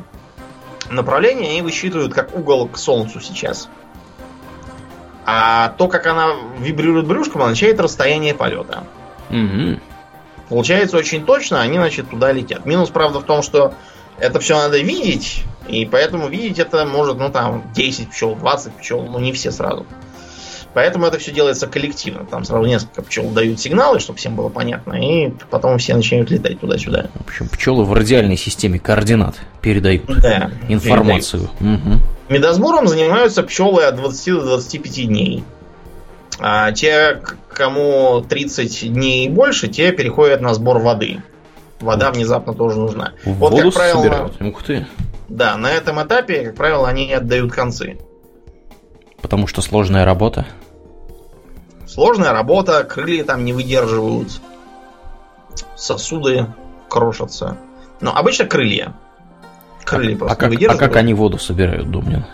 [0.90, 3.68] направление они высчитывают как угол к Солнцу сейчас.
[5.24, 8.84] А то, как она вибрирует брюшком, означает расстояние полета.
[9.28, 9.80] Угу.
[10.48, 12.64] Получается очень точно, они, значит, туда летят.
[12.64, 13.74] Минус, правда, в том, что
[14.18, 19.02] это все надо видеть, и поэтому видеть это может, ну, там, 10 пчел, 20 пчел,
[19.02, 19.84] ну, не все сразу.
[20.78, 22.24] Поэтому это все делается коллективно.
[22.24, 26.60] Там сразу несколько пчел дают сигналы, чтобы всем было понятно, и потом все начинают летать
[26.60, 27.06] туда-сюда.
[27.14, 31.50] В общем, пчелы в радиальной системе координат передают да, информацию.
[31.58, 31.80] Передают.
[31.84, 31.98] Угу.
[32.28, 35.42] Медосбором занимаются пчелы от 20 до 25 дней.
[36.38, 37.22] А те,
[37.52, 41.20] кому 30 дней и больше, те переходят на сбор воды.
[41.80, 43.14] Вода внезапно тоже нужна.
[43.24, 44.40] Вот, как правило, собирают.
[44.40, 44.86] Ух ты.
[45.28, 47.98] Да, на этом этапе, как правило, они отдают концы.
[49.20, 50.46] Потому что сложная работа.
[51.88, 54.28] Сложная работа, крылья там не выдерживают,
[55.74, 56.46] сосуды
[56.88, 57.56] крошатся.
[58.02, 58.92] Но обычно крылья.
[59.84, 60.82] Крылья а, просто а как, не выдерживают.
[60.82, 62.26] А как они воду собирают, Думнин?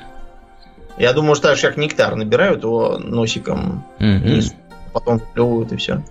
[0.98, 4.18] Я думаю, что так же как нектар набирают его носиком mm-hmm.
[4.18, 4.54] вниз,
[4.92, 6.02] потом плевывают и все.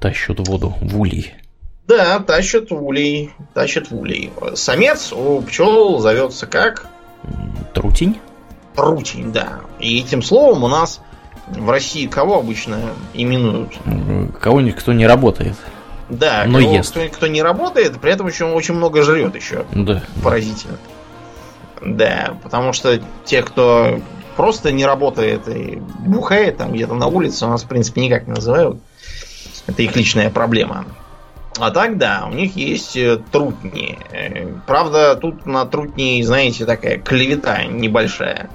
[0.00, 1.34] Тащат воду в улей.
[1.88, 3.32] Да, тащат в улей.
[3.52, 4.32] Тащат в улей.
[4.54, 6.86] Самец у пчел зовется как?
[7.74, 8.18] Трутень.
[8.76, 9.60] Трутень, да.
[9.80, 11.00] И этим словом у нас
[11.48, 12.80] в России кого обычно
[13.12, 13.78] именуют?
[14.40, 15.56] Кого-нибудь, кто не работает.
[16.08, 16.90] Да, но кого, ест.
[16.90, 19.64] Кто, кто не работает, при этом еще очень много жрет еще.
[19.72, 20.02] Да.
[20.22, 20.78] Поразительно.
[21.80, 24.00] Да, потому что те, кто
[24.36, 28.34] просто не работает и бухает там где-то на улице, у нас, в принципе, никак не
[28.34, 28.78] называют.
[29.66, 30.84] Это их личная проблема.
[31.58, 33.98] А так, да, у них есть э, трутни.
[34.10, 38.50] Э, правда, тут на трутни, знаете, такая клевета небольшая.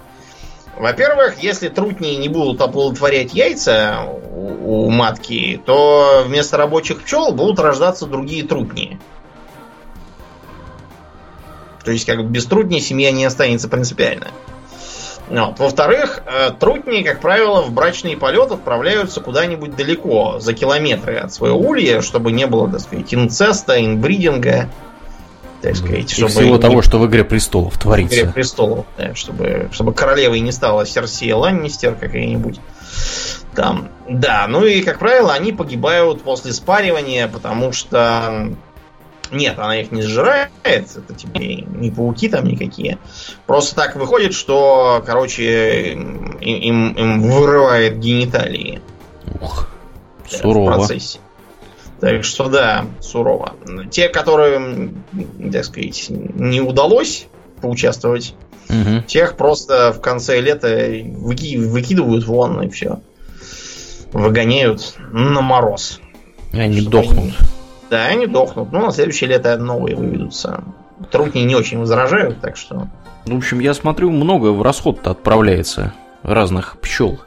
[0.80, 7.60] Во-первых, если трутни не будут оплодотворять яйца у, у матки, то вместо рабочих пчел будут
[7.60, 8.98] рождаться другие трутни.
[11.84, 14.28] То есть, как бы без трутни семья не останется принципиально.
[15.28, 15.60] Вот.
[15.60, 21.60] Во-вторых, э, трутни, как правило, в брачные полеты отправляются куда-нибудь далеко, за километры от своего
[21.60, 24.70] улья, чтобы не было, так сказать, инцеста, инбридинга
[25.62, 26.18] так сказать.
[26.18, 26.62] И всего не...
[26.62, 28.16] того, что в «Игре престолов» творится.
[28.16, 32.60] В «Игре престолов», да, чтобы, чтобы королевой не стала Серсия Ланнистер какая-нибудь.
[33.56, 33.90] Там.
[34.08, 38.50] Да, ну и, как правило, они погибают после спаривания, потому что
[39.32, 42.98] Нет, она их не сжирает, это тебе не пауки там никакие.
[43.46, 48.82] Просто так выходит, что, короче, им, им вырывает гениталии.
[49.40, 49.70] Ух,
[50.28, 50.72] сурово.
[50.72, 51.20] В процессе.
[52.00, 53.54] Так что да, сурово.
[53.92, 55.04] Те, которым,
[55.52, 57.28] так сказать, не удалось
[57.62, 58.36] поучаствовать,
[58.70, 59.02] угу.
[59.06, 60.68] тех просто в конце лета
[61.18, 63.02] выки выкидывают вон и все.
[64.14, 66.00] Выгоняют на мороз.
[66.54, 67.34] И они дохнут.
[67.90, 68.72] Да, они дохнут.
[68.72, 70.64] Ну, на следующее лето новые выведутся.
[71.12, 72.88] Трутни не очень возражают, так что...
[73.26, 75.94] В общем, я смотрю, много в расход-то отправляется
[76.24, 77.20] разных пчел.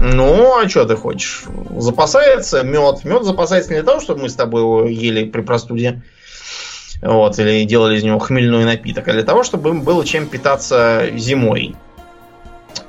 [0.00, 1.44] Ну, а что ты хочешь?
[1.78, 3.04] Запасается мед.
[3.04, 6.02] Мед запасается не для того, чтобы мы с тобой его ели при простуде.
[7.02, 11.10] Вот, или делали из него хмельной напиток, а для того, чтобы им было чем питаться
[11.14, 11.76] зимой.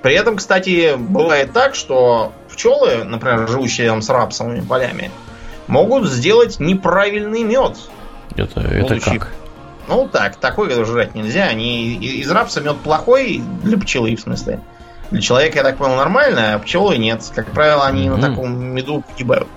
[0.02, 5.12] При этом, кстати, бывает так, что пчелы, например, живущие там с рапсовыми полями,
[5.68, 7.78] могут сделать неправильный мед.
[8.36, 9.34] Это, это как?
[9.88, 11.46] Ну так, такой жрать нельзя.
[11.46, 14.60] Они из рапса мед плохой для пчелы, в смысле.
[15.12, 17.24] Для человека, я так понял, нормально, а пчелы нет.
[17.34, 18.18] Как правило, они mm-hmm.
[18.18, 19.48] на таком меду погибают.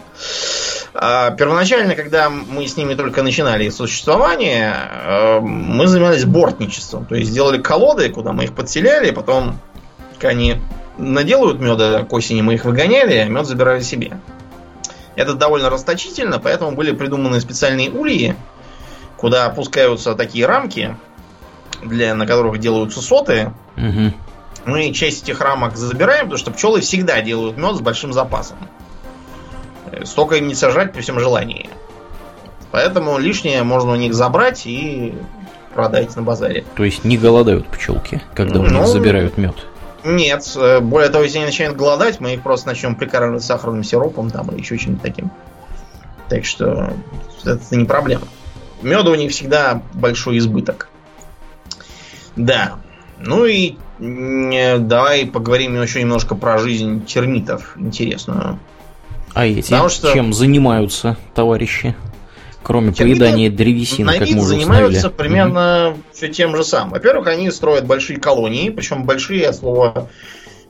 [0.94, 7.06] А, первоначально, когда мы с ними только начинали существование, а, мы занимались бортничеством.
[7.06, 9.58] То есть сделали колоды, куда мы их подселяли, потом,
[10.22, 10.56] они
[10.98, 14.18] наделают меда к осени, мы их выгоняли, а мед забирали себе.
[15.16, 18.36] Это довольно расточительно, поэтому были придуманы специальные ульи,
[19.16, 20.96] куда опускаются такие рамки,
[21.82, 23.52] для, на которых делаются соты.
[23.76, 24.12] Угу.
[24.64, 28.58] Мы часть этих рамок забираем, потому что пчелы всегда делают мед с большим запасом.
[30.04, 31.68] Столько им не сажать при всем желании.
[32.70, 35.14] Поэтому лишнее можно у них забрать и
[35.74, 36.64] продать на базаре.
[36.76, 39.54] То есть не голодают пчелки, когда у ну, них забирают мед?
[40.04, 44.30] Нет, э, более того, если они начинают голодать, мы их просто начнем прикармливать сахарным сиропом
[44.30, 45.30] там или еще чем-то таким.
[46.28, 46.92] Так что
[47.44, 48.22] это не проблема.
[48.82, 50.88] Меда у них всегда большой избыток.
[52.36, 52.76] Да.
[53.22, 58.58] Ну и давай поговорим еще немножко про жизнь термитов интересную.
[59.34, 60.12] А эти что...
[60.12, 61.94] чем занимаются, товарищи?
[62.62, 65.16] Кроме Термиты поедания древесины, на как мы уже занимаются установили.
[65.16, 65.98] примерно угу.
[66.12, 66.90] все тем же самым.
[66.90, 70.08] Во-первых, они строят большие колонии, причем большие от слова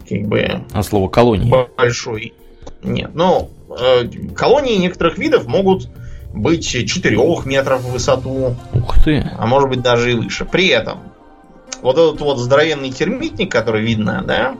[0.08, 0.64] как бы...
[0.72, 1.52] От слова колонии.
[1.76, 2.34] Большой.
[2.82, 5.88] Нет, ну, э, колонии некоторых видов могут
[6.32, 8.56] быть 4 метров в высоту.
[8.72, 9.24] Ух ты.
[9.38, 10.44] А может быть даже и выше.
[10.44, 10.98] При этом,
[11.82, 14.56] вот этот вот здоровенный термитник, который видно, да,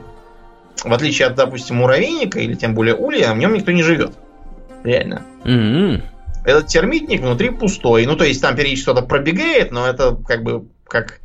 [0.84, 4.12] в отличие от, допустим, муравейника или тем более улья, в нем никто не живет.
[4.82, 5.22] Реально.
[5.44, 6.02] Mm-hmm.
[6.44, 8.06] Этот термитник внутри пустой.
[8.06, 11.20] Ну, то есть там периодически что-то пробегает, но это как бы как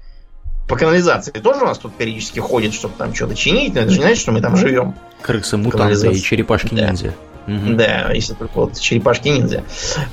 [0.67, 3.97] по канализации тоже у нас тут периодически ходит, чтобы там что-то чинить, но это же
[3.97, 4.95] не значит, что мы там живем.
[5.21, 7.07] Крысы мутанты и черепашки-ниндзя.
[7.07, 7.34] Да.
[7.47, 7.75] Угу.
[7.75, 9.63] Да, если только вот черепашки ниндзя.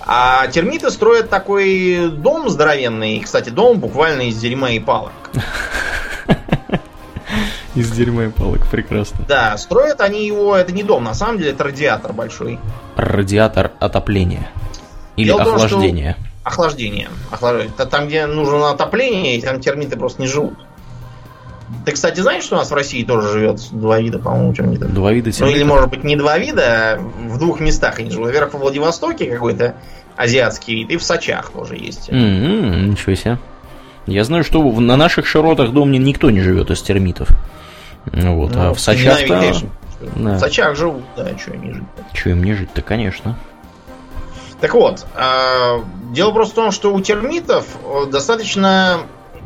[0.00, 3.20] А термиты строят такой дом здоровенный.
[3.20, 5.12] Кстати, дом буквально из дерьма и палок.
[7.74, 9.24] Из дерьма и палок, прекрасно.
[9.26, 12.58] Да, строят они его, это не дом, на самом деле это радиатор большой.
[12.96, 14.50] Радиатор отопления.
[15.16, 16.14] Или Дело охлаждения.
[16.14, 17.08] Том, охлаждение.
[17.30, 17.72] охлаждение.
[17.90, 20.58] Там, где нужно отопление, там термиты просто не живут.
[21.84, 24.92] Ты, кстати, знаешь, что у нас в России тоже живет два вида, по-моему, термитов?
[24.92, 25.30] Два вида?
[25.40, 28.28] Ну, или, может быть, не два вида, а в двух местах они живут.
[28.28, 29.74] Во-первых, в Владивостоке какой-то
[30.16, 32.08] азиатский вид, и в Сочах тоже есть.
[32.08, 33.38] Mm-hmm, ничего себе.
[34.06, 37.28] Я знаю, что на наших широтах доме никто не живет из термитов.
[38.04, 39.18] Вот, ну, а в Сочах
[40.16, 40.36] да.
[40.36, 43.38] В Сочах живут, да, что им не жить Что им не жить-то, конечно.
[44.60, 45.80] Так вот, э,
[46.12, 49.00] дело просто в том, что у термитов э, достаточно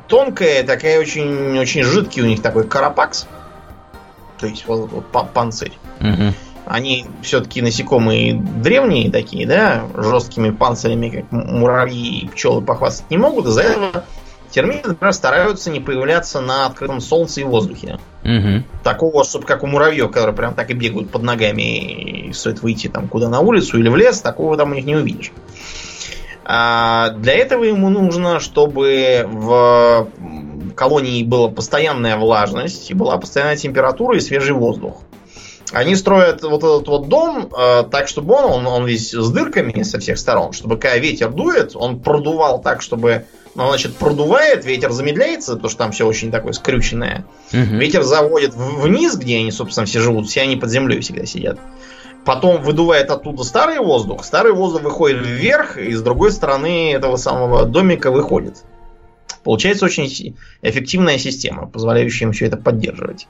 [0.09, 3.26] тонкая, такая очень, очень жидкий у них такой карапакс.
[4.38, 5.72] То есть вот, вот панцирь.
[6.00, 6.34] Угу.
[6.66, 13.46] Они все-таки насекомые древние такие, да, жесткими панцирями, как муравьи и пчелы похвастать не могут.
[13.46, 14.04] Из-за этого
[14.50, 17.98] термиты, например, стараются не появляться на открытом солнце и воздухе.
[18.24, 18.64] Угу.
[18.82, 22.88] Такого, чтобы как у муравьев, которые прям так и бегают под ногами, и стоит выйти
[22.88, 25.32] там куда на улицу или в лес, такого там у них не увидишь.
[26.49, 30.09] А для этого ему нужно, чтобы в
[30.76, 35.03] колонии была постоянная влажность, и была постоянная температура и свежий воздух.
[35.72, 39.82] Они строят вот этот вот дом э, так, чтобы он, он, он весь с дырками
[39.82, 43.24] со всех сторон, чтобы когда ветер дует, он продувал так, чтобы
[43.57, 47.24] ну, значит, продувает, ветер замедляется, потому что там все очень такое скрюченное.
[47.53, 47.59] Угу.
[47.78, 51.59] Ветер заводит вниз, где они, собственно, все живут, все они под землей всегда сидят.
[52.27, 57.64] Потом выдувает оттуда старый воздух, старый воздух выходит вверх, и с другой стороны этого самого
[57.66, 58.64] домика выходит.
[59.45, 63.29] Получается очень эффективная система, позволяющая им все это поддерживать.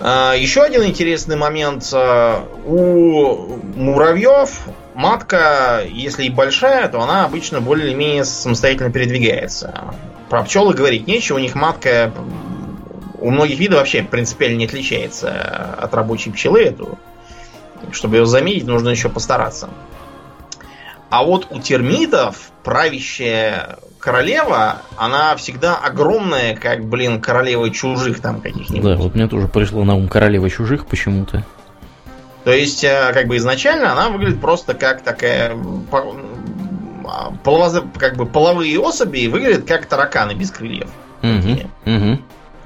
[0.00, 1.86] А, еще один интересный момент.
[1.92, 4.62] А, у муравьев
[4.94, 9.94] матка, если и большая, то она обычно более-менее самостоятельно передвигается.
[10.30, 12.10] Про пчелы говорить нечего, у них матка
[13.20, 16.62] у многих видов вообще принципиально не отличается от рабочей пчелы.
[16.62, 16.98] Эту.
[17.92, 19.68] Чтобы ее заметить, нужно еще постараться.
[21.10, 28.82] А вот у термитов правящая королева, она всегда огромная, как, блин, королева чужих там каких-нибудь.
[28.82, 31.44] Да, вот мне тоже пришло на ум королева чужих почему-то.
[32.44, 35.56] То есть, э, как бы изначально она выглядит просто как такая
[37.42, 37.82] половоз...
[37.98, 40.90] как бы половые особи выглядят как тараканы без крыльев.
[41.22, 42.18] Угу, угу.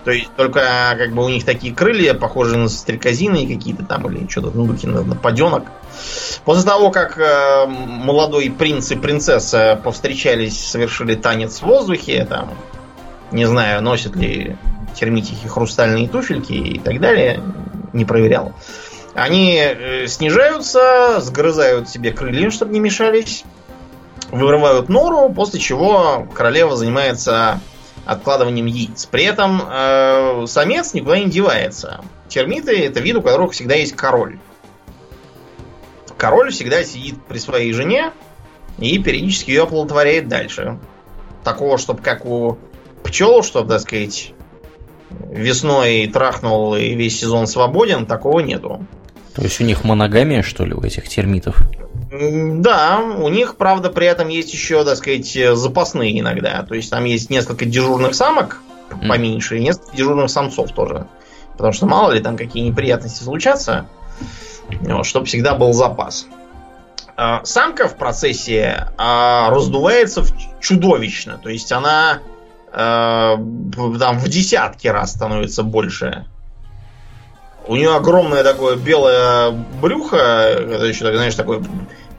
[0.04, 0.60] То есть только
[0.96, 4.86] как бы у них такие крылья, похожие на стрекозины какие-то там, или что-то ну, духе
[4.86, 5.16] на, на.
[6.44, 12.54] После того, как э, молодой принц и принцесса повстречались, совершили танец в воздухе, там,
[13.32, 14.56] не знаю, носят ли
[14.94, 17.42] термитихи хрустальные туфельки и так далее,
[17.92, 18.54] не проверял.
[19.14, 23.44] Они э, снижаются, сгрызают себе крылья, чтобы не мешались,
[24.30, 27.60] вырывают нору, после чего королева занимается
[28.08, 29.04] откладыванием яиц.
[29.06, 32.00] При этом э, самец никуда не девается.
[32.28, 34.38] Термиты это вид, у которых всегда есть король.
[36.16, 38.12] Король всегда сидит при своей жене
[38.78, 40.78] и периодически ее оплодотворяет дальше.
[41.44, 42.58] Такого, чтобы как у
[43.04, 44.32] пчел, чтобы, так сказать,
[45.10, 48.86] весной трахнул и весь сезон свободен, такого нету.
[49.34, 51.62] То есть у них моногамия, что ли, у этих термитов?
[52.10, 56.62] Да, у них, правда, при этом есть еще, так сказать, запасные иногда.
[56.62, 58.62] То есть там есть несколько дежурных самок
[59.08, 61.06] поменьше и несколько дежурных самцов тоже.
[61.52, 63.86] Потому что мало ли там какие неприятности случатся,
[64.80, 66.26] вот, чтобы всегда был запас.
[67.16, 70.24] А, самка в процессе а, раздувается
[70.60, 71.38] чудовищно.
[71.42, 72.20] То есть она
[72.72, 76.26] а, там в десятки раз становится больше
[77.68, 81.62] у нее огромное такое белое брюхо, это еще, знаешь, такое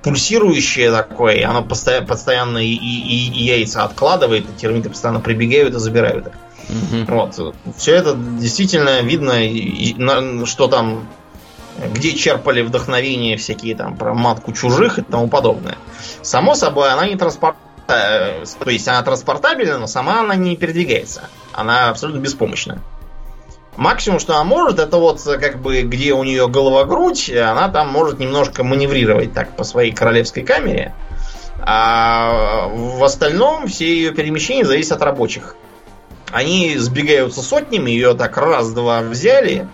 [0.04, 5.80] пульсирующее такое, оно постоянно, постоянно и, и, и яйца откладывает, и термиты постоянно прибегают и
[5.80, 6.34] забирают их.
[6.70, 7.16] Угу.
[7.16, 7.56] Вот.
[7.78, 11.08] Все это действительно видно, и, и, что там,
[11.93, 15.78] где черпали вдохновение всякие там про матку чужих и тому подобное.
[16.22, 17.56] Само собой, она не транспорт...
[17.88, 21.24] Э, то есть она транспортабельна, но сама она не передвигается.
[21.54, 22.80] Она абсолютно беспомощна.
[23.80, 28.19] Максимум, что она может, это вот как бы где у нее голова-грудь, она там может
[28.19, 30.93] немножко маневрировать так по своей королевской камере.
[31.61, 35.55] А в остальном все ее перемещения зависят от рабочих.
[36.30, 39.65] Они сбегаются сотнями, ее так раз-два взяли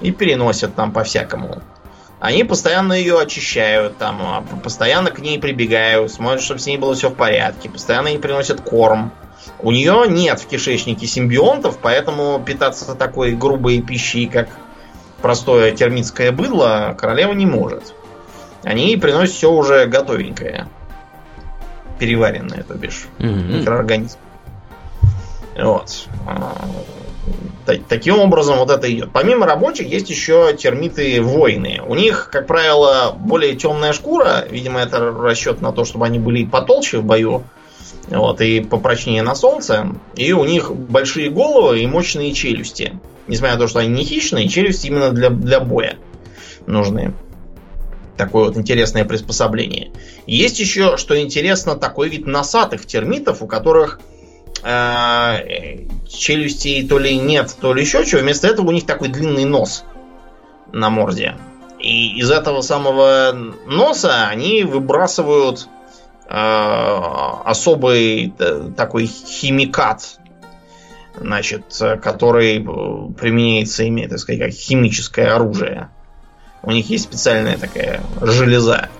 [0.00, 1.60] и переносят там по-всякому.
[2.20, 6.94] Они постоянно ее очищают, там, а, постоянно к ней прибегают, смотрят, чтобы с ней было
[6.94, 9.10] все в порядке, постоянно ей приносят корм.
[9.60, 14.48] У нее нет в кишечнике симбионтов, поэтому питаться такой грубой пищей, как
[15.20, 17.94] простое термитское быдло, королева не может.
[18.62, 20.68] Они приносят все уже готовенькое.
[21.98, 23.06] Переваренное, то бишь.
[23.18, 23.58] Mm-hmm.
[23.58, 24.18] Микроорганизм.
[25.56, 26.06] Вот.
[26.26, 26.54] А,
[27.88, 29.10] таким образом вот это идет.
[29.12, 31.82] Помимо рабочих есть еще термиты воины.
[31.84, 34.44] У них, как правило, более темная шкура.
[34.48, 37.42] Видимо, это расчет на то, чтобы они были потолще в бою.
[38.08, 39.94] Вот, и попрочнее на солнце.
[40.16, 42.98] И у них большие головы и мощные челюсти.
[43.26, 45.96] Несмотря на то, что они не хищные, челюсти именно для, для боя
[46.66, 47.14] нужны.
[48.16, 49.92] Такое вот интересное приспособление.
[50.26, 54.00] Есть еще, что интересно, такой вид носатых термитов, у которых
[54.64, 58.22] э, челюстей то ли нет, то ли еще чего.
[58.22, 59.84] Вместо этого у них такой длинный нос
[60.72, 61.36] на морде.
[61.78, 63.32] И из этого самого
[63.66, 65.68] носа они выбрасывают
[66.28, 70.18] особый э, такой химикат,
[71.18, 71.64] значит,
[72.02, 75.88] который э, применяется ими, так сказать, как химическое оружие.
[76.62, 78.90] У них есть специальная такая железа.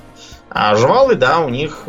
[0.49, 1.85] А жвалы, да, у них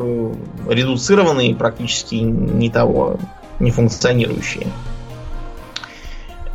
[0.68, 3.18] редуцированные, практически не того,
[3.60, 4.68] не функционирующие.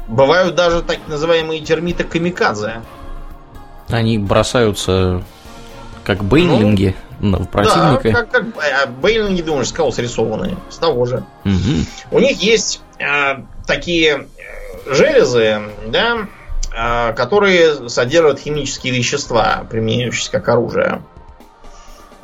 [0.06, 2.82] Бывают даже так называемые термиты камикадзе.
[3.88, 5.22] Они бросаются
[6.04, 6.94] как бейнлинги.
[7.20, 8.02] Ну, в противника.
[8.02, 10.56] Да, как, как а Бейлин, не думаешь, скал срисованные.
[10.68, 11.24] С того же.
[11.44, 11.86] Угу.
[12.10, 13.36] У них есть э,
[13.66, 14.26] такие
[14.86, 16.28] железы, да,
[16.76, 21.02] э, которые содержат химические вещества, применяющиеся как оружие.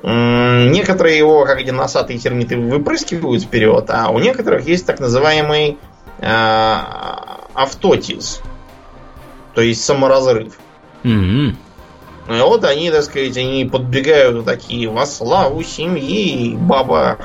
[0.03, 5.77] Некоторые его, как эти носатые термиты, выпрыскивают вперед, а у некоторых есть так называемый
[6.19, 6.27] э,
[7.55, 8.41] автотиз,
[9.55, 10.59] то есть саморазрыв.
[11.05, 11.55] Mm-hmm.
[12.31, 17.19] Ну и вот они, так сказать, они подбегают такие во славу семьи, баба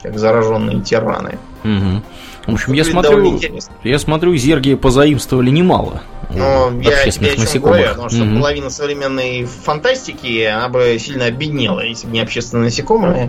[0.00, 1.40] как зараженные тираны.
[1.64, 2.02] Угу.
[2.46, 3.40] В общем, я смотрю,
[3.82, 6.02] я смотрю, зерги позаимствовали немало.
[6.30, 7.06] Но я, я
[7.36, 7.62] насекомых.
[7.62, 8.36] Говорю, потому что угу.
[8.36, 13.28] половина современной фантастики, она бы сильно обеднела, если бы не общественные насекомые.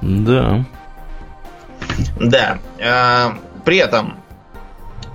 [0.00, 0.64] Да.
[2.20, 2.58] Да.
[2.80, 4.20] А, при этом,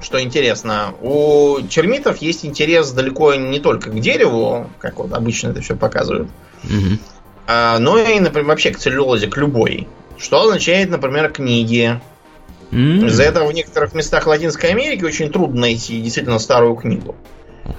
[0.05, 5.61] что интересно, у термитов есть интерес далеко не только к дереву, как вот обычно это
[5.61, 6.29] все показывают,
[6.63, 6.99] угу.
[7.47, 9.87] а, но и, например, вообще к целлюлозе, к любой.
[10.19, 11.99] Что означает, например, книги,
[12.71, 13.05] Mm.
[13.07, 17.15] Из-за этого в некоторых местах Латинской Америки очень трудно найти действительно старую книгу.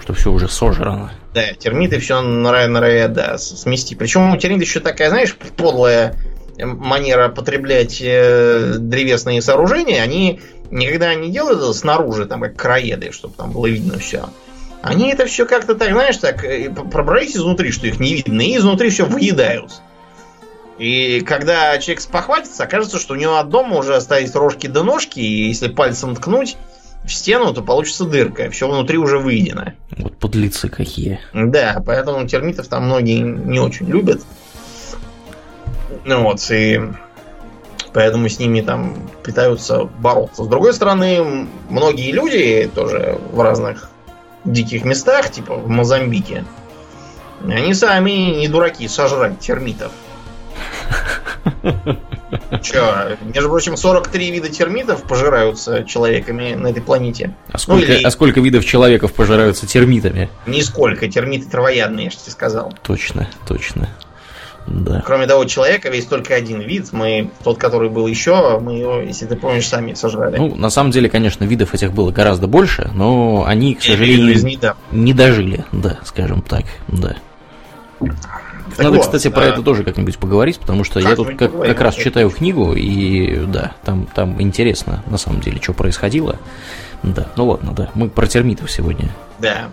[0.00, 1.12] Что все уже сожрано.
[1.34, 3.96] Да, термиты все норовят, да, смести.
[3.96, 6.16] Причем у термитов еще такая, знаешь, подлая
[6.58, 10.02] манера потреблять э, древесные сооружения.
[10.02, 10.40] Они
[10.70, 14.28] никогда не делают это снаружи, там, как краеды, чтобы там было видно все.
[14.82, 18.56] Они это все как-то так, знаешь, так э, пробрались изнутри, что их не видно, и
[18.56, 19.80] изнутри все выедают.
[20.78, 25.20] И когда человек спохватится, окажется, что у него от дома уже остались рожки до ножки,
[25.20, 26.56] и если пальцем ткнуть
[27.04, 28.50] в стену, то получится дырка.
[28.50, 29.72] Все внутри уже выедено.
[29.96, 31.20] Вот подлецы какие.
[31.32, 34.22] Да, поэтому термитов там многие не очень любят.
[36.04, 36.80] Ну вот, и
[37.96, 40.44] поэтому с ними там пытаются бороться.
[40.44, 43.88] С другой стороны, многие люди тоже в разных
[44.44, 46.44] диких местах, типа в Мозамбике,
[47.42, 49.92] они сами не дураки сожрать термитов.
[52.62, 57.34] Че, между прочим, 43 вида термитов пожираются человеками на этой планете.
[57.50, 58.02] А сколько, ну, или...
[58.02, 60.28] а сколько видов человеков пожираются термитами?
[60.46, 62.74] Нисколько, термиты травоядные, я же тебе сказал.
[62.82, 63.88] Точно, точно.
[64.66, 65.02] Да.
[65.04, 66.92] Кроме того, человека весь только один вид.
[66.92, 70.36] Мы, тот, который был еще, мы его, если ты помнишь, сами сожрали.
[70.36, 74.58] Ну, на самом деле, конечно, видов этих было гораздо больше, но они, к сожалению,
[74.90, 77.16] не дожили, да, скажем так, да.
[77.98, 81.80] Так Надо, вот, кстати, про это тоже как-нибудь поговорить, потому что я тут как, как
[81.80, 86.36] раз читаю книгу, и да, там, там интересно, на самом деле, что происходило.
[87.02, 89.08] Да, ну ладно, да, мы про термитов сегодня.
[89.38, 89.70] Да.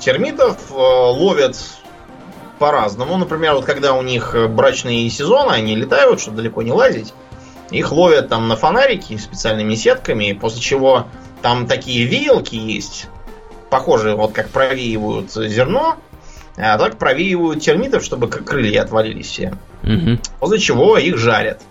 [0.00, 1.56] Термитов э, ловят
[2.60, 3.16] по-разному.
[3.16, 7.12] Например, вот когда у них брачные сезоны, они летают, чтобы далеко не лазить.
[7.70, 11.06] Их ловят там на фонарики специальными сетками, после чего
[11.40, 13.06] там такие веялки есть,
[13.70, 15.96] похожие, вот как провеивают зерно,
[16.56, 19.54] а так провеивают термитов, чтобы крылья отвалились все.
[19.82, 20.18] Угу.
[20.40, 21.62] После чего их жарят.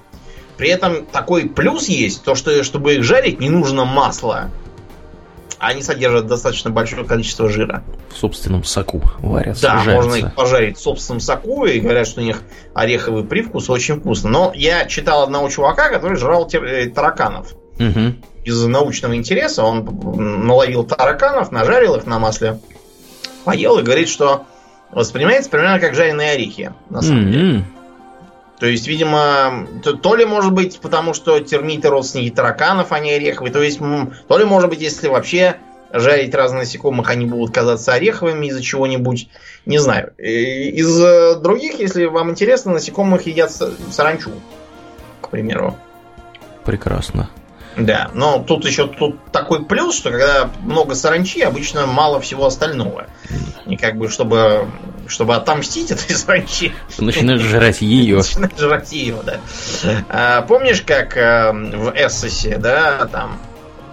[0.57, 4.49] При этом такой плюс есть, то что чтобы их жарить, не нужно масла.
[5.59, 7.83] Они содержат достаточно большое количество жира.
[8.11, 9.63] В собственном соку варятся.
[9.63, 9.91] Да, жарятся.
[9.91, 12.41] можно их пожарить в собственном соку, и говорят, что у них
[12.73, 14.29] ореховый привкус очень вкусно.
[14.29, 17.53] Но я читал одного чувака, который жрал э, тараканов.
[17.77, 18.15] Угу.
[18.45, 19.83] Из научного интереса он
[20.45, 22.59] наловил тараканов, нажарил их на масле,
[23.43, 24.45] поел и говорит, что
[24.91, 27.31] воспринимается примерно как жареные орехи, на самом mm-hmm.
[27.31, 27.65] деле.
[28.59, 33.11] То есть, видимо, то, то ли может быть потому, что термиты родственники тараканов, а не
[33.11, 35.57] ореховые, то есть, то ли может быть, если вообще
[35.93, 39.29] жарить разных насекомых, они будут казаться ореховыми из-за чего-нибудь,
[39.65, 40.13] не знаю.
[40.17, 44.31] Из э, других, если вам интересно, насекомых едят саранчу,
[45.21, 45.77] к примеру.
[46.65, 47.29] Прекрасно.
[47.77, 53.07] Да, но тут еще тут такой плюс, что когда много саранчи, обычно мало всего остального.
[53.67, 54.67] И как бы, чтобы,
[55.07, 56.73] чтобы отомстить этой саранчи...
[56.97, 58.17] Начинаешь жрать ее.
[58.17, 59.39] Начинаешь жрать ее, да.
[60.09, 63.39] А, помнишь, как а, в Эссосе, да, там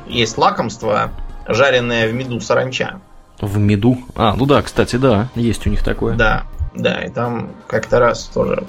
[0.06, 1.10] есть лакомство,
[1.46, 3.00] жареное в меду саранча?
[3.40, 3.98] В меду?
[4.14, 6.16] А, ну да, кстати, да, есть у них такое.
[6.16, 8.64] Да, да, и там как-то раз тоже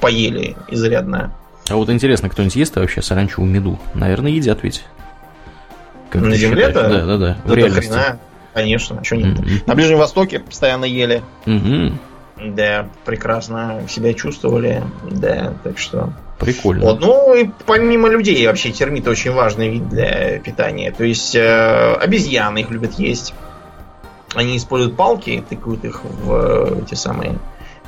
[0.00, 1.32] поели изрядно.
[1.70, 3.78] А вот интересно, кто-нибудь ест вообще саранчу в меду?
[3.94, 4.84] Наверное, едят ведь.
[6.10, 6.88] Как На земле-то?
[6.88, 7.36] Да, да, да.
[7.44, 7.92] В реальности.
[7.92, 8.18] Хрена.
[8.52, 9.38] Конечно, а что нет?
[9.38, 9.62] Mm-hmm.
[9.66, 11.22] На Ближнем Востоке постоянно ели.
[11.46, 11.92] Mm-hmm.
[12.56, 14.82] Да, прекрасно себя чувствовали.
[15.08, 16.12] Да, так что.
[16.40, 16.86] Прикольно.
[16.86, 20.90] Вот, ну и помимо людей вообще термиты очень важный вид для питания.
[20.90, 23.34] То есть э, обезьяны их любят есть.
[24.34, 27.38] Они используют палки, тыкают их в э, эти самые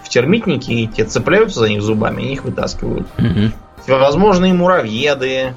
[0.04, 3.06] в термитники, и те цепляются за них зубами, и их вытаскивают.
[3.18, 3.52] Угу.
[3.82, 5.54] Всевозможные муравьеды,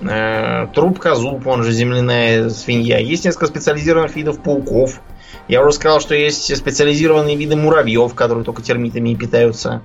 [0.00, 2.98] э, трубка-зуб, он же земляная свинья.
[2.98, 5.00] Есть несколько специализированных видов пауков.
[5.48, 9.82] Я уже сказал, что есть специализированные виды муравьев, которые только термитами и питаются.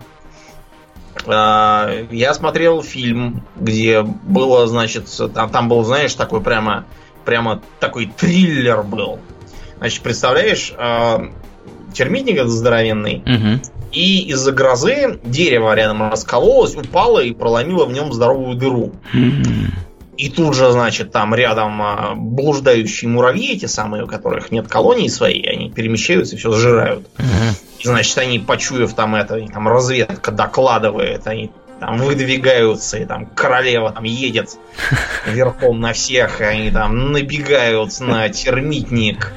[1.25, 6.85] Э, я смотрел фильм, где было, значит, там, там был, знаешь, такой прямо,
[7.25, 9.19] прямо такой триллер был.
[9.77, 11.29] Значит, представляешь, э,
[11.93, 13.80] термитник этот здоровенный, угу.
[13.91, 18.93] И из-за грозы дерево рядом раскололось, упало и проломило в нем здоровую дыру.
[20.17, 25.07] И тут же, значит, там рядом а, блуждающие муравьи, эти самые, у которых нет колонии
[25.07, 27.07] своей, они перемещаются и все сжирают.
[27.79, 33.91] И, значит, они, почуяв там это, там разведка докладывает, они там выдвигаются, и там королева
[33.91, 34.57] там едет
[35.25, 39.33] верхом на всех, и они там набегают на термитник,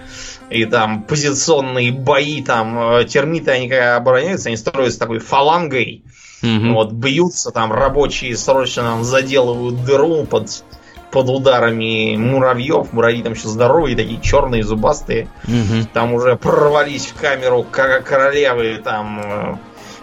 [0.51, 6.05] и там позиционные бои, там э, термиты, они когда обороняются, они строятся такой фалангой,
[6.43, 6.75] угу.
[6.75, 10.65] вот, бьются, там рабочие срочно там заделывают дыру под
[11.11, 12.93] под ударами муравьев.
[12.93, 15.29] Муравьи там еще здоровые, такие черные, зубастые.
[15.45, 15.87] Угу.
[15.93, 19.57] Там уже прорвались в камеру королевы, там э,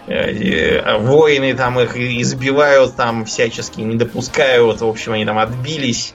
[0.06, 4.80] воины там их избивают, там всячески не допускают.
[4.80, 6.14] В общем, они там отбились.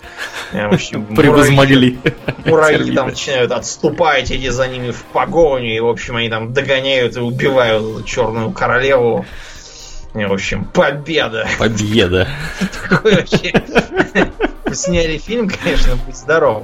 [0.51, 1.97] Э, общем, Превозмогли.
[2.45, 5.75] Муравьи там начинают отступать, эти за ними в погоню.
[5.75, 9.25] И, в общем, они там догоняют и убивают черную королеву.
[10.13, 11.47] И, в общем, победа.
[11.57, 12.27] Победа.
[14.73, 16.63] Сняли фильм, конечно, будь здоров.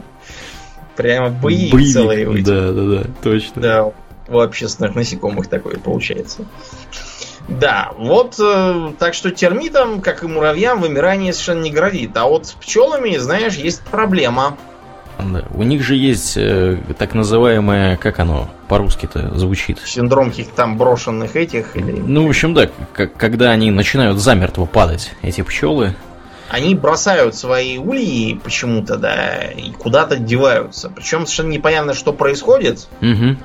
[0.95, 2.26] Прямо бои целые.
[2.43, 3.61] Да, да, да, точно.
[3.61, 3.91] Да,
[4.28, 6.45] у общественных насекомых такое получается.
[7.48, 12.16] Да, вот э, так что термитам, как и муравьям, вымирание совершенно не грозит.
[12.16, 14.58] А вот с пчелами, знаешь, есть проблема.
[15.20, 15.44] Да.
[15.54, 19.80] У них же есть э, так называемое, как оно по-русски-то звучит?
[19.86, 21.91] Синдром каких-то там брошенных этих или.
[21.91, 25.96] Ну, в общем, да, когда они начинают замертво падать, эти пчелы,
[26.50, 30.89] они бросают свои ульи почему-то, да, и куда-то деваются.
[30.89, 32.88] Причем совершенно непонятно, что происходит.
[33.02, 33.38] Угу.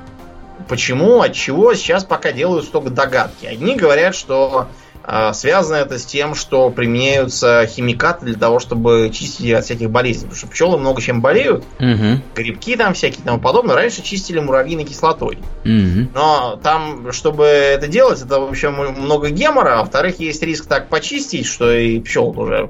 [0.67, 3.45] Почему, от чего, сейчас пока делают только догадки.
[3.45, 4.67] Одни говорят, что
[5.03, 10.25] э, связано это с тем, что применяются химикаты для того, чтобы чистить от всяких болезней.
[10.25, 11.63] Потому что пчелы много чем болеют.
[11.79, 12.21] Угу.
[12.35, 13.75] Грибки там всякие и тому подобное.
[13.75, 15.39] Раньше чистили муравьиной кислотой.
[15.63, 16.09] Угу.
[16.13, 19.75] Но там, чтобы это делать, это, в общем, много гемора.
[19.75, 22.69] А во-вторых, есть риск так почистить, что и пчел уже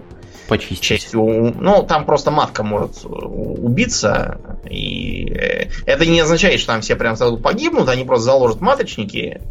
[0.50, 0.82] почистить.
[0.82, 4.42] Частью, ну, там просто матка может убиться.
[4.70, 9.42] И э, это не означает, что там все прям сразу погибнут, они просто заложат маточники,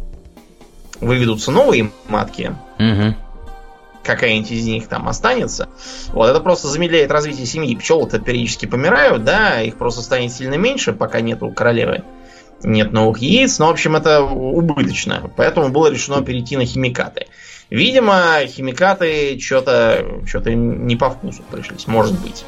[0.99, 2.55] выведутся новые матки.
[2.77, 3.15] Угу.
[4.03, 5.69] Какая-нибудь из них там останется.
[6.13, 7.75] Вот, это просто замедляет развитие семьи.
[7.75, 12.03] Пчелы-то периодически помирают, да, их просто станет сильно меньше, пока нету королевы
[12.63, 13.59] нет новых яиц.
[13.59, 15.31] Но, в общем, это убыточно.
[15.35, 17.27] Поэтому было решено перейти на химикаты.
[17.69, 22.45] Видимо, химикаты что-то что не по вкусу пришлись, может быть.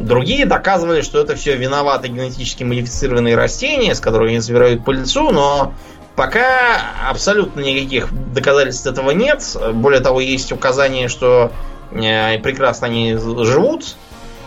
[0.00, 5.72] Другие доказывали, что это все виноваты генетически модифицированные растения, с которыми они собирают пыльцу, но
[6.16, 9.42] пока абсолютно никаких доказательств этого нет.
[9.72, 11.52] Более того, есть указание, что
[11.92, 13.96] э, прекрасно они живут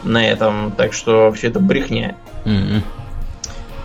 [0.03, 2.15] на этом, так что все это брехня.
[2.45, 2.81] Mm-hmm.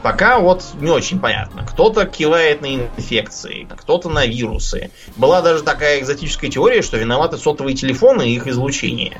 [0.03, 1.64] Пока вот не очень понятно.
[1.64, 4.90] Кто-то кивает на инфекции, кто-то на вирусы.
[5.16, 9.12] Была даже такая экзотическая теория, что виноваты сотовые телефоны и их излучение.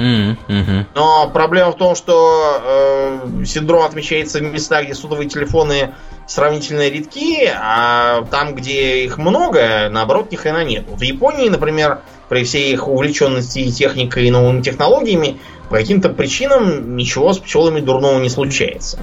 [0.48, 0.86] Mm-hmm.
[0.94, 5.94] Но проблема в том, что э, синдром отмечается в местах, где сотовые телефоны
[6.26, 10.84] сравнительно редки, а там, где их много, наоборот, ни хрена нет.
[10.88, 17.32] В Японии, например, при всей их увлеченности техникой и новыми технологиями, по каким-то причинам ничего
[17.32, 18.98] с пчелами дурного не случается.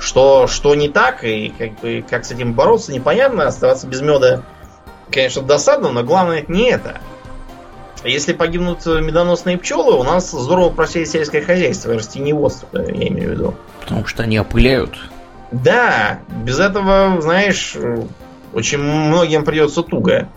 [0.00, 3.46] Что, что не так и как, бы, как с этим бороться, непонятно.
[3.46, 4.42] Оставаться без меда,
[5.10, 7.00] конечно, досадно, но главное это не это.
[8.02, 13.54] Если погибнут медоносные пчелы, у нас здорово просеет сельское хозяйство растениеводство, я имею в виду.
[13.80, 14.98] Потому что они опыляют.
[15.52, 17.76] Да, без этого, знаешь,
[18.54, 20.28] очень многим придется туго.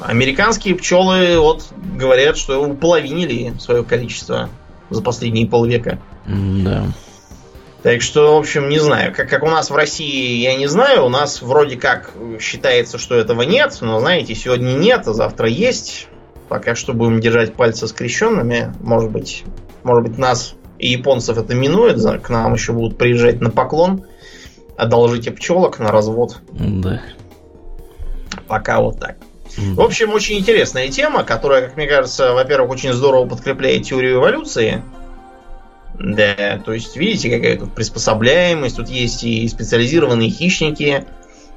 [0.00, 1.66] Американские пчелы вот
[1.98, 4.48] говорят, что уполовинили свое количество
[4.88, 5.98] за последние полвека.
[6.26, 6.86] Да.
[7.82, 9.12] Так что, в общем, не знаю.
[9.12, 11.04] Как, как у нас в России, я не знаю.
[11.04, 13.76] У нас вроде как считается, что этого нет.
[13.80, 16.06] Но, знаете, сегодня нет, а завтра есть.
[16.48, 18.72] Пока что будем держать пальцы скрещенными.
[18.80, 19.44] Может быть,
[19.82, 22.00] может быть нас и японцев это минует.
[22.22, 24.04] К нам еще будут приезжать на поклон.
[24.76, 26.40] Одолжите пчелок на развод.
[26.52, 27.02] Да.
[28.46, 29.16] Пока вот так.
[29.56, 34.82] В общем, очень интересная тема, которая, как мне кажется, во-первых, очень здорово подкрепляет теорию эволюции.
[35.98, 41.04] Да, то есть, видите, какая тут приспособляемость, тут есть и специализированные хищники,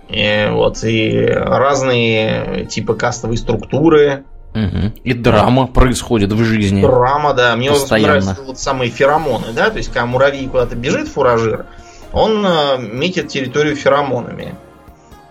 [0.10, 4.24] и, э, вот, и разные типы кастовой структуры.
[4.54, 4.94] Угу.
[5.04, 6.82] И драма происходит в жизни.
[6.82, 7.56] Драма, да.
[7.56, 8.22] Мне Постоянно.
[8.22, 11.66] нравятся вот самые феромоны, да, то есть, когда муравей куда-то бежит, фуражир,
[12.14, 14.56] он э, метит территорию феромонами.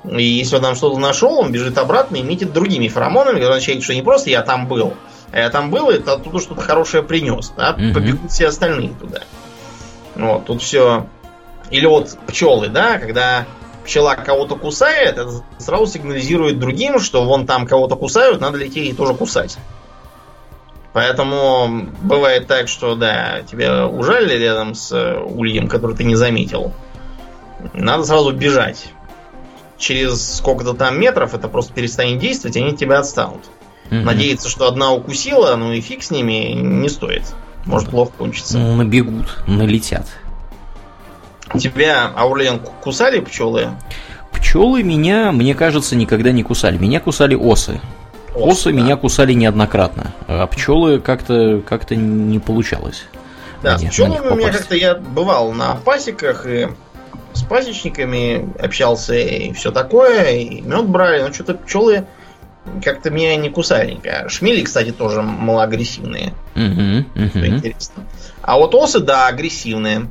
[0.04, 3.82] И если он там что-то нашел, он бежит обратно и метит другими феромонами, который означает,
[3.82, 4.94] что не просто я там был,
[5.38, 7.52] я там был, и оттуда что-то хорошее принес.
[7.56, 7.72] Да?
[7.72, 7.94] Угу.
[7.94, 9.20] Побегут все остальные туда.
[10.14, 11.06] Вот, тут все.
[11.70, 13.46] Или вот пчелы, да, когда
[13.84, 18.92] пчела кого-то кусает, это сразу сигнализирует другим, что вон там кого-то кусают, надо лететь и
[18.92, 19.58] тоже кусать.
[20.92, 26.72] Поэтому бывает так, что да, тебя ужали рядом с э, ульем, который ты не заметил.
[27.72, 28.92] Надо сразу бежать.
[29.76, 33.42] Через сколько-то там метров это просто перестанет действовать, и они тебя отстанут.
[33.86, 33.96] Угу.
[33.96, 37.24] Надеяться, что одна укусила, ну и фиг с ними, не стоит.
[37.64, 38.58] Может плохо кончиться.
[38.58, 40.06] Набегут, налетят.
[41.58, 43.70] Тебя, Аурлен, кусали пчелы?
[44.32, 46.78] Пчелы меня, мне кажется, никогда не кусали.
[46.78, 47.80] Меня кусали осы.
[48.34, 48.76] Осы, осы да.
[48.80, 53.04] меня кусали неоднократно, а пчелы как-то как не получалось.
[53.62, 56.68] Да, с пчелами у меня как-то я бывал на пасеках и
[57.32, 62.06] с пасечниками общался и все такое, и мед брали, но что-то пчелы
[62.82, 64.00] как-то меня не кусали.
[64.28, 66.34] Шмели, кстати, тоже малоагрессивные.
[66.54, 67.46] Угу, угу.
[67.46, 68.06] Интересно.
[68.42, 70.10] А вот осы, да, агрессивные.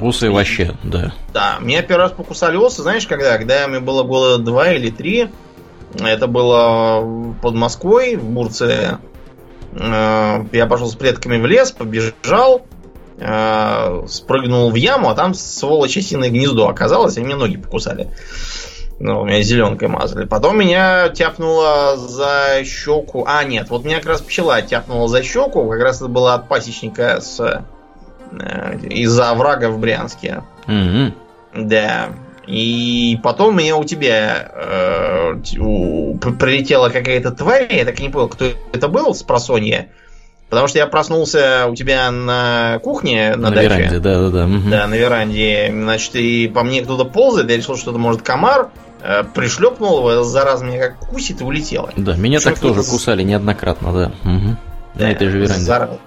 [0.00, 1.12] Осы и, вообще, да.
[1.32, 3.36] Да, меня первый раз покусали осы, знаешь, когда?
[3.36, 5.30] Когда мне было года два или три.
[5.98, 8.98] Это было под Москвой, в Бурции.
[9.72, 12.66] Э, я пошел с предками в лес, побежал,
[13.18, 18.10] э, спрыгнул в яму, а там сволочь осиное гнездо оказалось, и мне ноги покусали.
[19.00, 20.24] Ну, меня зеленкой мазали.
[20.26, 23.24] Потом меня тяпнуло за щеку.
[23.26, 25.68] А, нет, вот меня как раз пчела тяпнула за щеку.
[25.68, 30.42] Как раз это было от пасечника с э, из-за оврага в Брянске.
[30.66, 31.12] Mm-hmm.
[31.54, 32.10] Да.
[32.48, 38.28] И потом меня у тебя э, у, прилетела какая-то тварь, я так и не понял,
[38.28, 39.90] кто это был с просонья.
[40.48, 43.68] Потому что я проснулся у тебя на кухне на, на даче.
[43.68, 44.46] веранде, да, да, да.
[44.46, 44.70] Угу.
[44.70, 45.68] Да, на веранде.
[45.70, 48.70] Значит, и по мне кто-то ползает, я решил, что это может комар.
[49.08, 51.90] Э, пришлепнул его, зараза меня как кусит и улетела.
[51.96, 54.12] Да, меня так тоже кусали неоднократно, да.
[54.30, 54.56] Угу.
[54.96, 55.64] Да, на этой же веранде.
[55.64, 55.98] Зараза.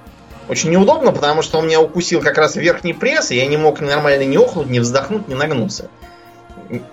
[0.47, 3.81] Очень неудобно, потому что он меня укусил как раз верхний пресс, и я не мог
[3.81, 5.89] нормально ни охнуть, ни вздохнуть, ни нагнуться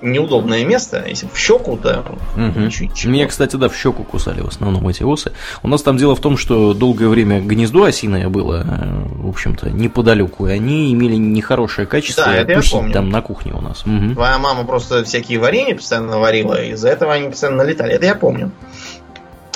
[0.03, 2.05] неудобное место, если в щеку, то
[2.35, 2.61] угу.
[2.61, 5.33] ничего, Меня, кстати, да, в щеку кусали в основном эти осы.
[5.62, 9.70] У нас там дело в том, что долгое время гнездо осиное было, э, в общем-то,
[9.70, 12.93] неподалеку, и они имели нехорошее качество да, это я помню.
[12.93, 13.85] там на кухне у нас.
[13.87, 14.14] Угу.
[14.14, 17.95] Твоя мама просто всякие варенья постоянно варила, и из-за этого они постоянно налетали.
[17.95, 18.51] Это я помню.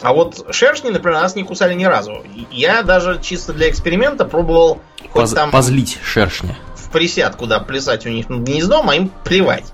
[0.02, 2.24] А вот шершни, например, нас не кусали ни разу.
[2.50, 4.80] Я даже чисто для эксперимента пробовал
[5.12, 5.50] Поз, хоть там...
[5.52, 6.56] Позлить шершня.
[6.74, 9.71] В присядку, да, плясать у них над гнездом, а им плевать.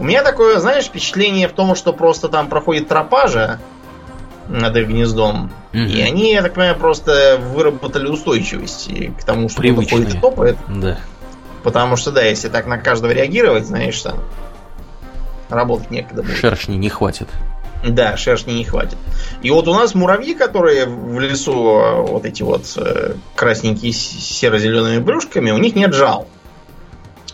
[0.00, 3.60] У меня такое, знаешь, впечатление в том, что просто там проходит тропажа
[4.48, 5.52] над их гнездом.
[5.74, 5.82] Угу.
[5.82, 8.90] И они, я так понимаю, просто выработали устойчивость
[9.20, 10.04] к тому, что Привычные.
[10.04, 10.56] ходит и топает.
[10.68, 10.98] Да.
[11.62, 14.20] Потому что, да, если так на каждого реагировать, знаешь, там
[15.50, 16.38] работать некогда будет.
[16.38, 17.28] Шершни не хватит.
[17.86, 18.96] Да, шершни не хватит.
[19.42, 21.52] И вот у нас муравьи, которые в лесу
[22.08, 26.26] вот эти вот э, красненькие с серо-зелеными брюшками, у них нет жал.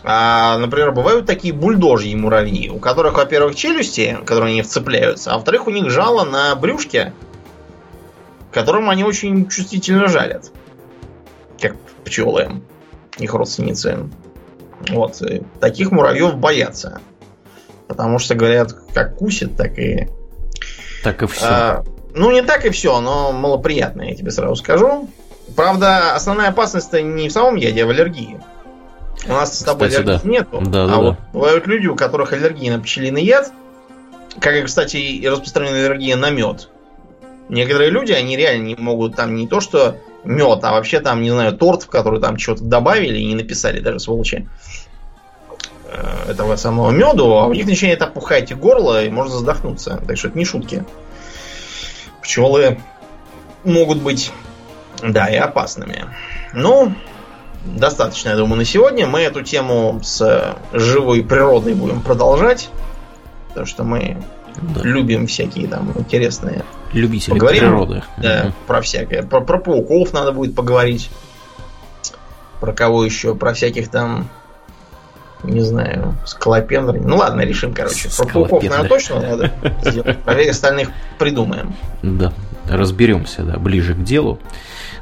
[0.09, 5.67] А, например, бывают такие бульдожьи муравьи, у которых, во-первых, челюсти, которые они вцепляются, а во-вторых,
[5.67, 7.11] у них жало на брюшке,
[8.53, 10.53] которым они очень чувствительно жалят.
[11.59, 12.61] Как пчелы,
[13.17, 14.09] их родственницы.
[14.87, 15.21] Вот.
[15.23, 17.01] И таких муравьев боятся.
[17.89, 20.07] Потому что, говорят, как кусит, так и...
[21.03, 21.45] Так и все.
[21.45, 21.83] А,
[22.15, 25.09] ну, не так и все, но малоприятно, я тебе сразу скажу.
[25.57, 28.39] Правда, основная опасность не в самом яде, а в аллергии.
[29.25, 30.29] У нас с тобой кстати, аллергии да.
[30.29, 30.61] нету.
[30.65, 33.51] Да, а да, вот бывают люди, у которых аллергия на пчелиный яд,
[34.39, 36.69] как и, кстати, и распространенная аллергия на мед.
[37.49, 41.31] Некоторые люди, они реально не могут там не то, что мед, а вообще там, не
[41.31, 44.47] знаю, торт, в который там что-то добавили и не написали даже сволочи
[45.89, 50.01] э, этого самого меду, а у них начинает опухать горло и можно задохнуться.
[50.05, 50.83] Так что это не шутки.
[52.21, 52.79] Пчелы
[53.63, 54.31] могут быть,
[55.01, 56.05] да, и опасными.
[56.53, 56.93] Ну,
[57.75, 59.07] достаточно, я думаю, на сегодня.
[59.07, 62.69] Мы эту тему с живой природой будем продолжать.
[63.49, 64.17] Потому что мы
[64.61, 64.81] да.
[64.81, 66.63] любим всякие там интересные.
[66.93, 68.03] Любители Поговорим, природы.
[68.17, 68.53] Да, угу.
[68.67, 69.23] про всякое.
[69.23, 71.09] Про, про пауков надо будет поговорить.
[72.59, 73.35] Про кого еще?
[73.35, 74.29] Про всяких там
[75.43, 76.99] не знаю, скалопендры.
[76.99, 78.09] Ну ладно, решим, короче.
[78.15, 79.53] Про пауков, наверное, точно надо
[79.83, 80.17] сделать.
[80.19, 80.89] Про остальных
[81.19, 81.75] придумаем.
[82.01, 82.33] Да,
[82.67, 84.39] разберемся, да, ближе к делу.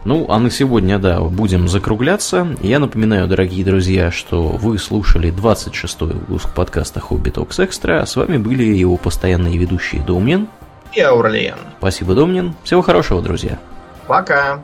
[0.05, 2.55] Ну, а на сегодня, да, будем закругляться.
[2.61, 8.01] Я напоминаю, дорогие друзья, что вы слушали 26-й выпуск подкаста Хобби Токс Экстра.
[8.01, 10.47] А с вами были его постоянные ведущие Домнин
[10.93, 11.57] и Аурлиен.
[11.79, 12.53] Спасибо, Домнин.
[12.63, 13.57] Всего хорошего, друзья.
[14.05, 14.61] Пока.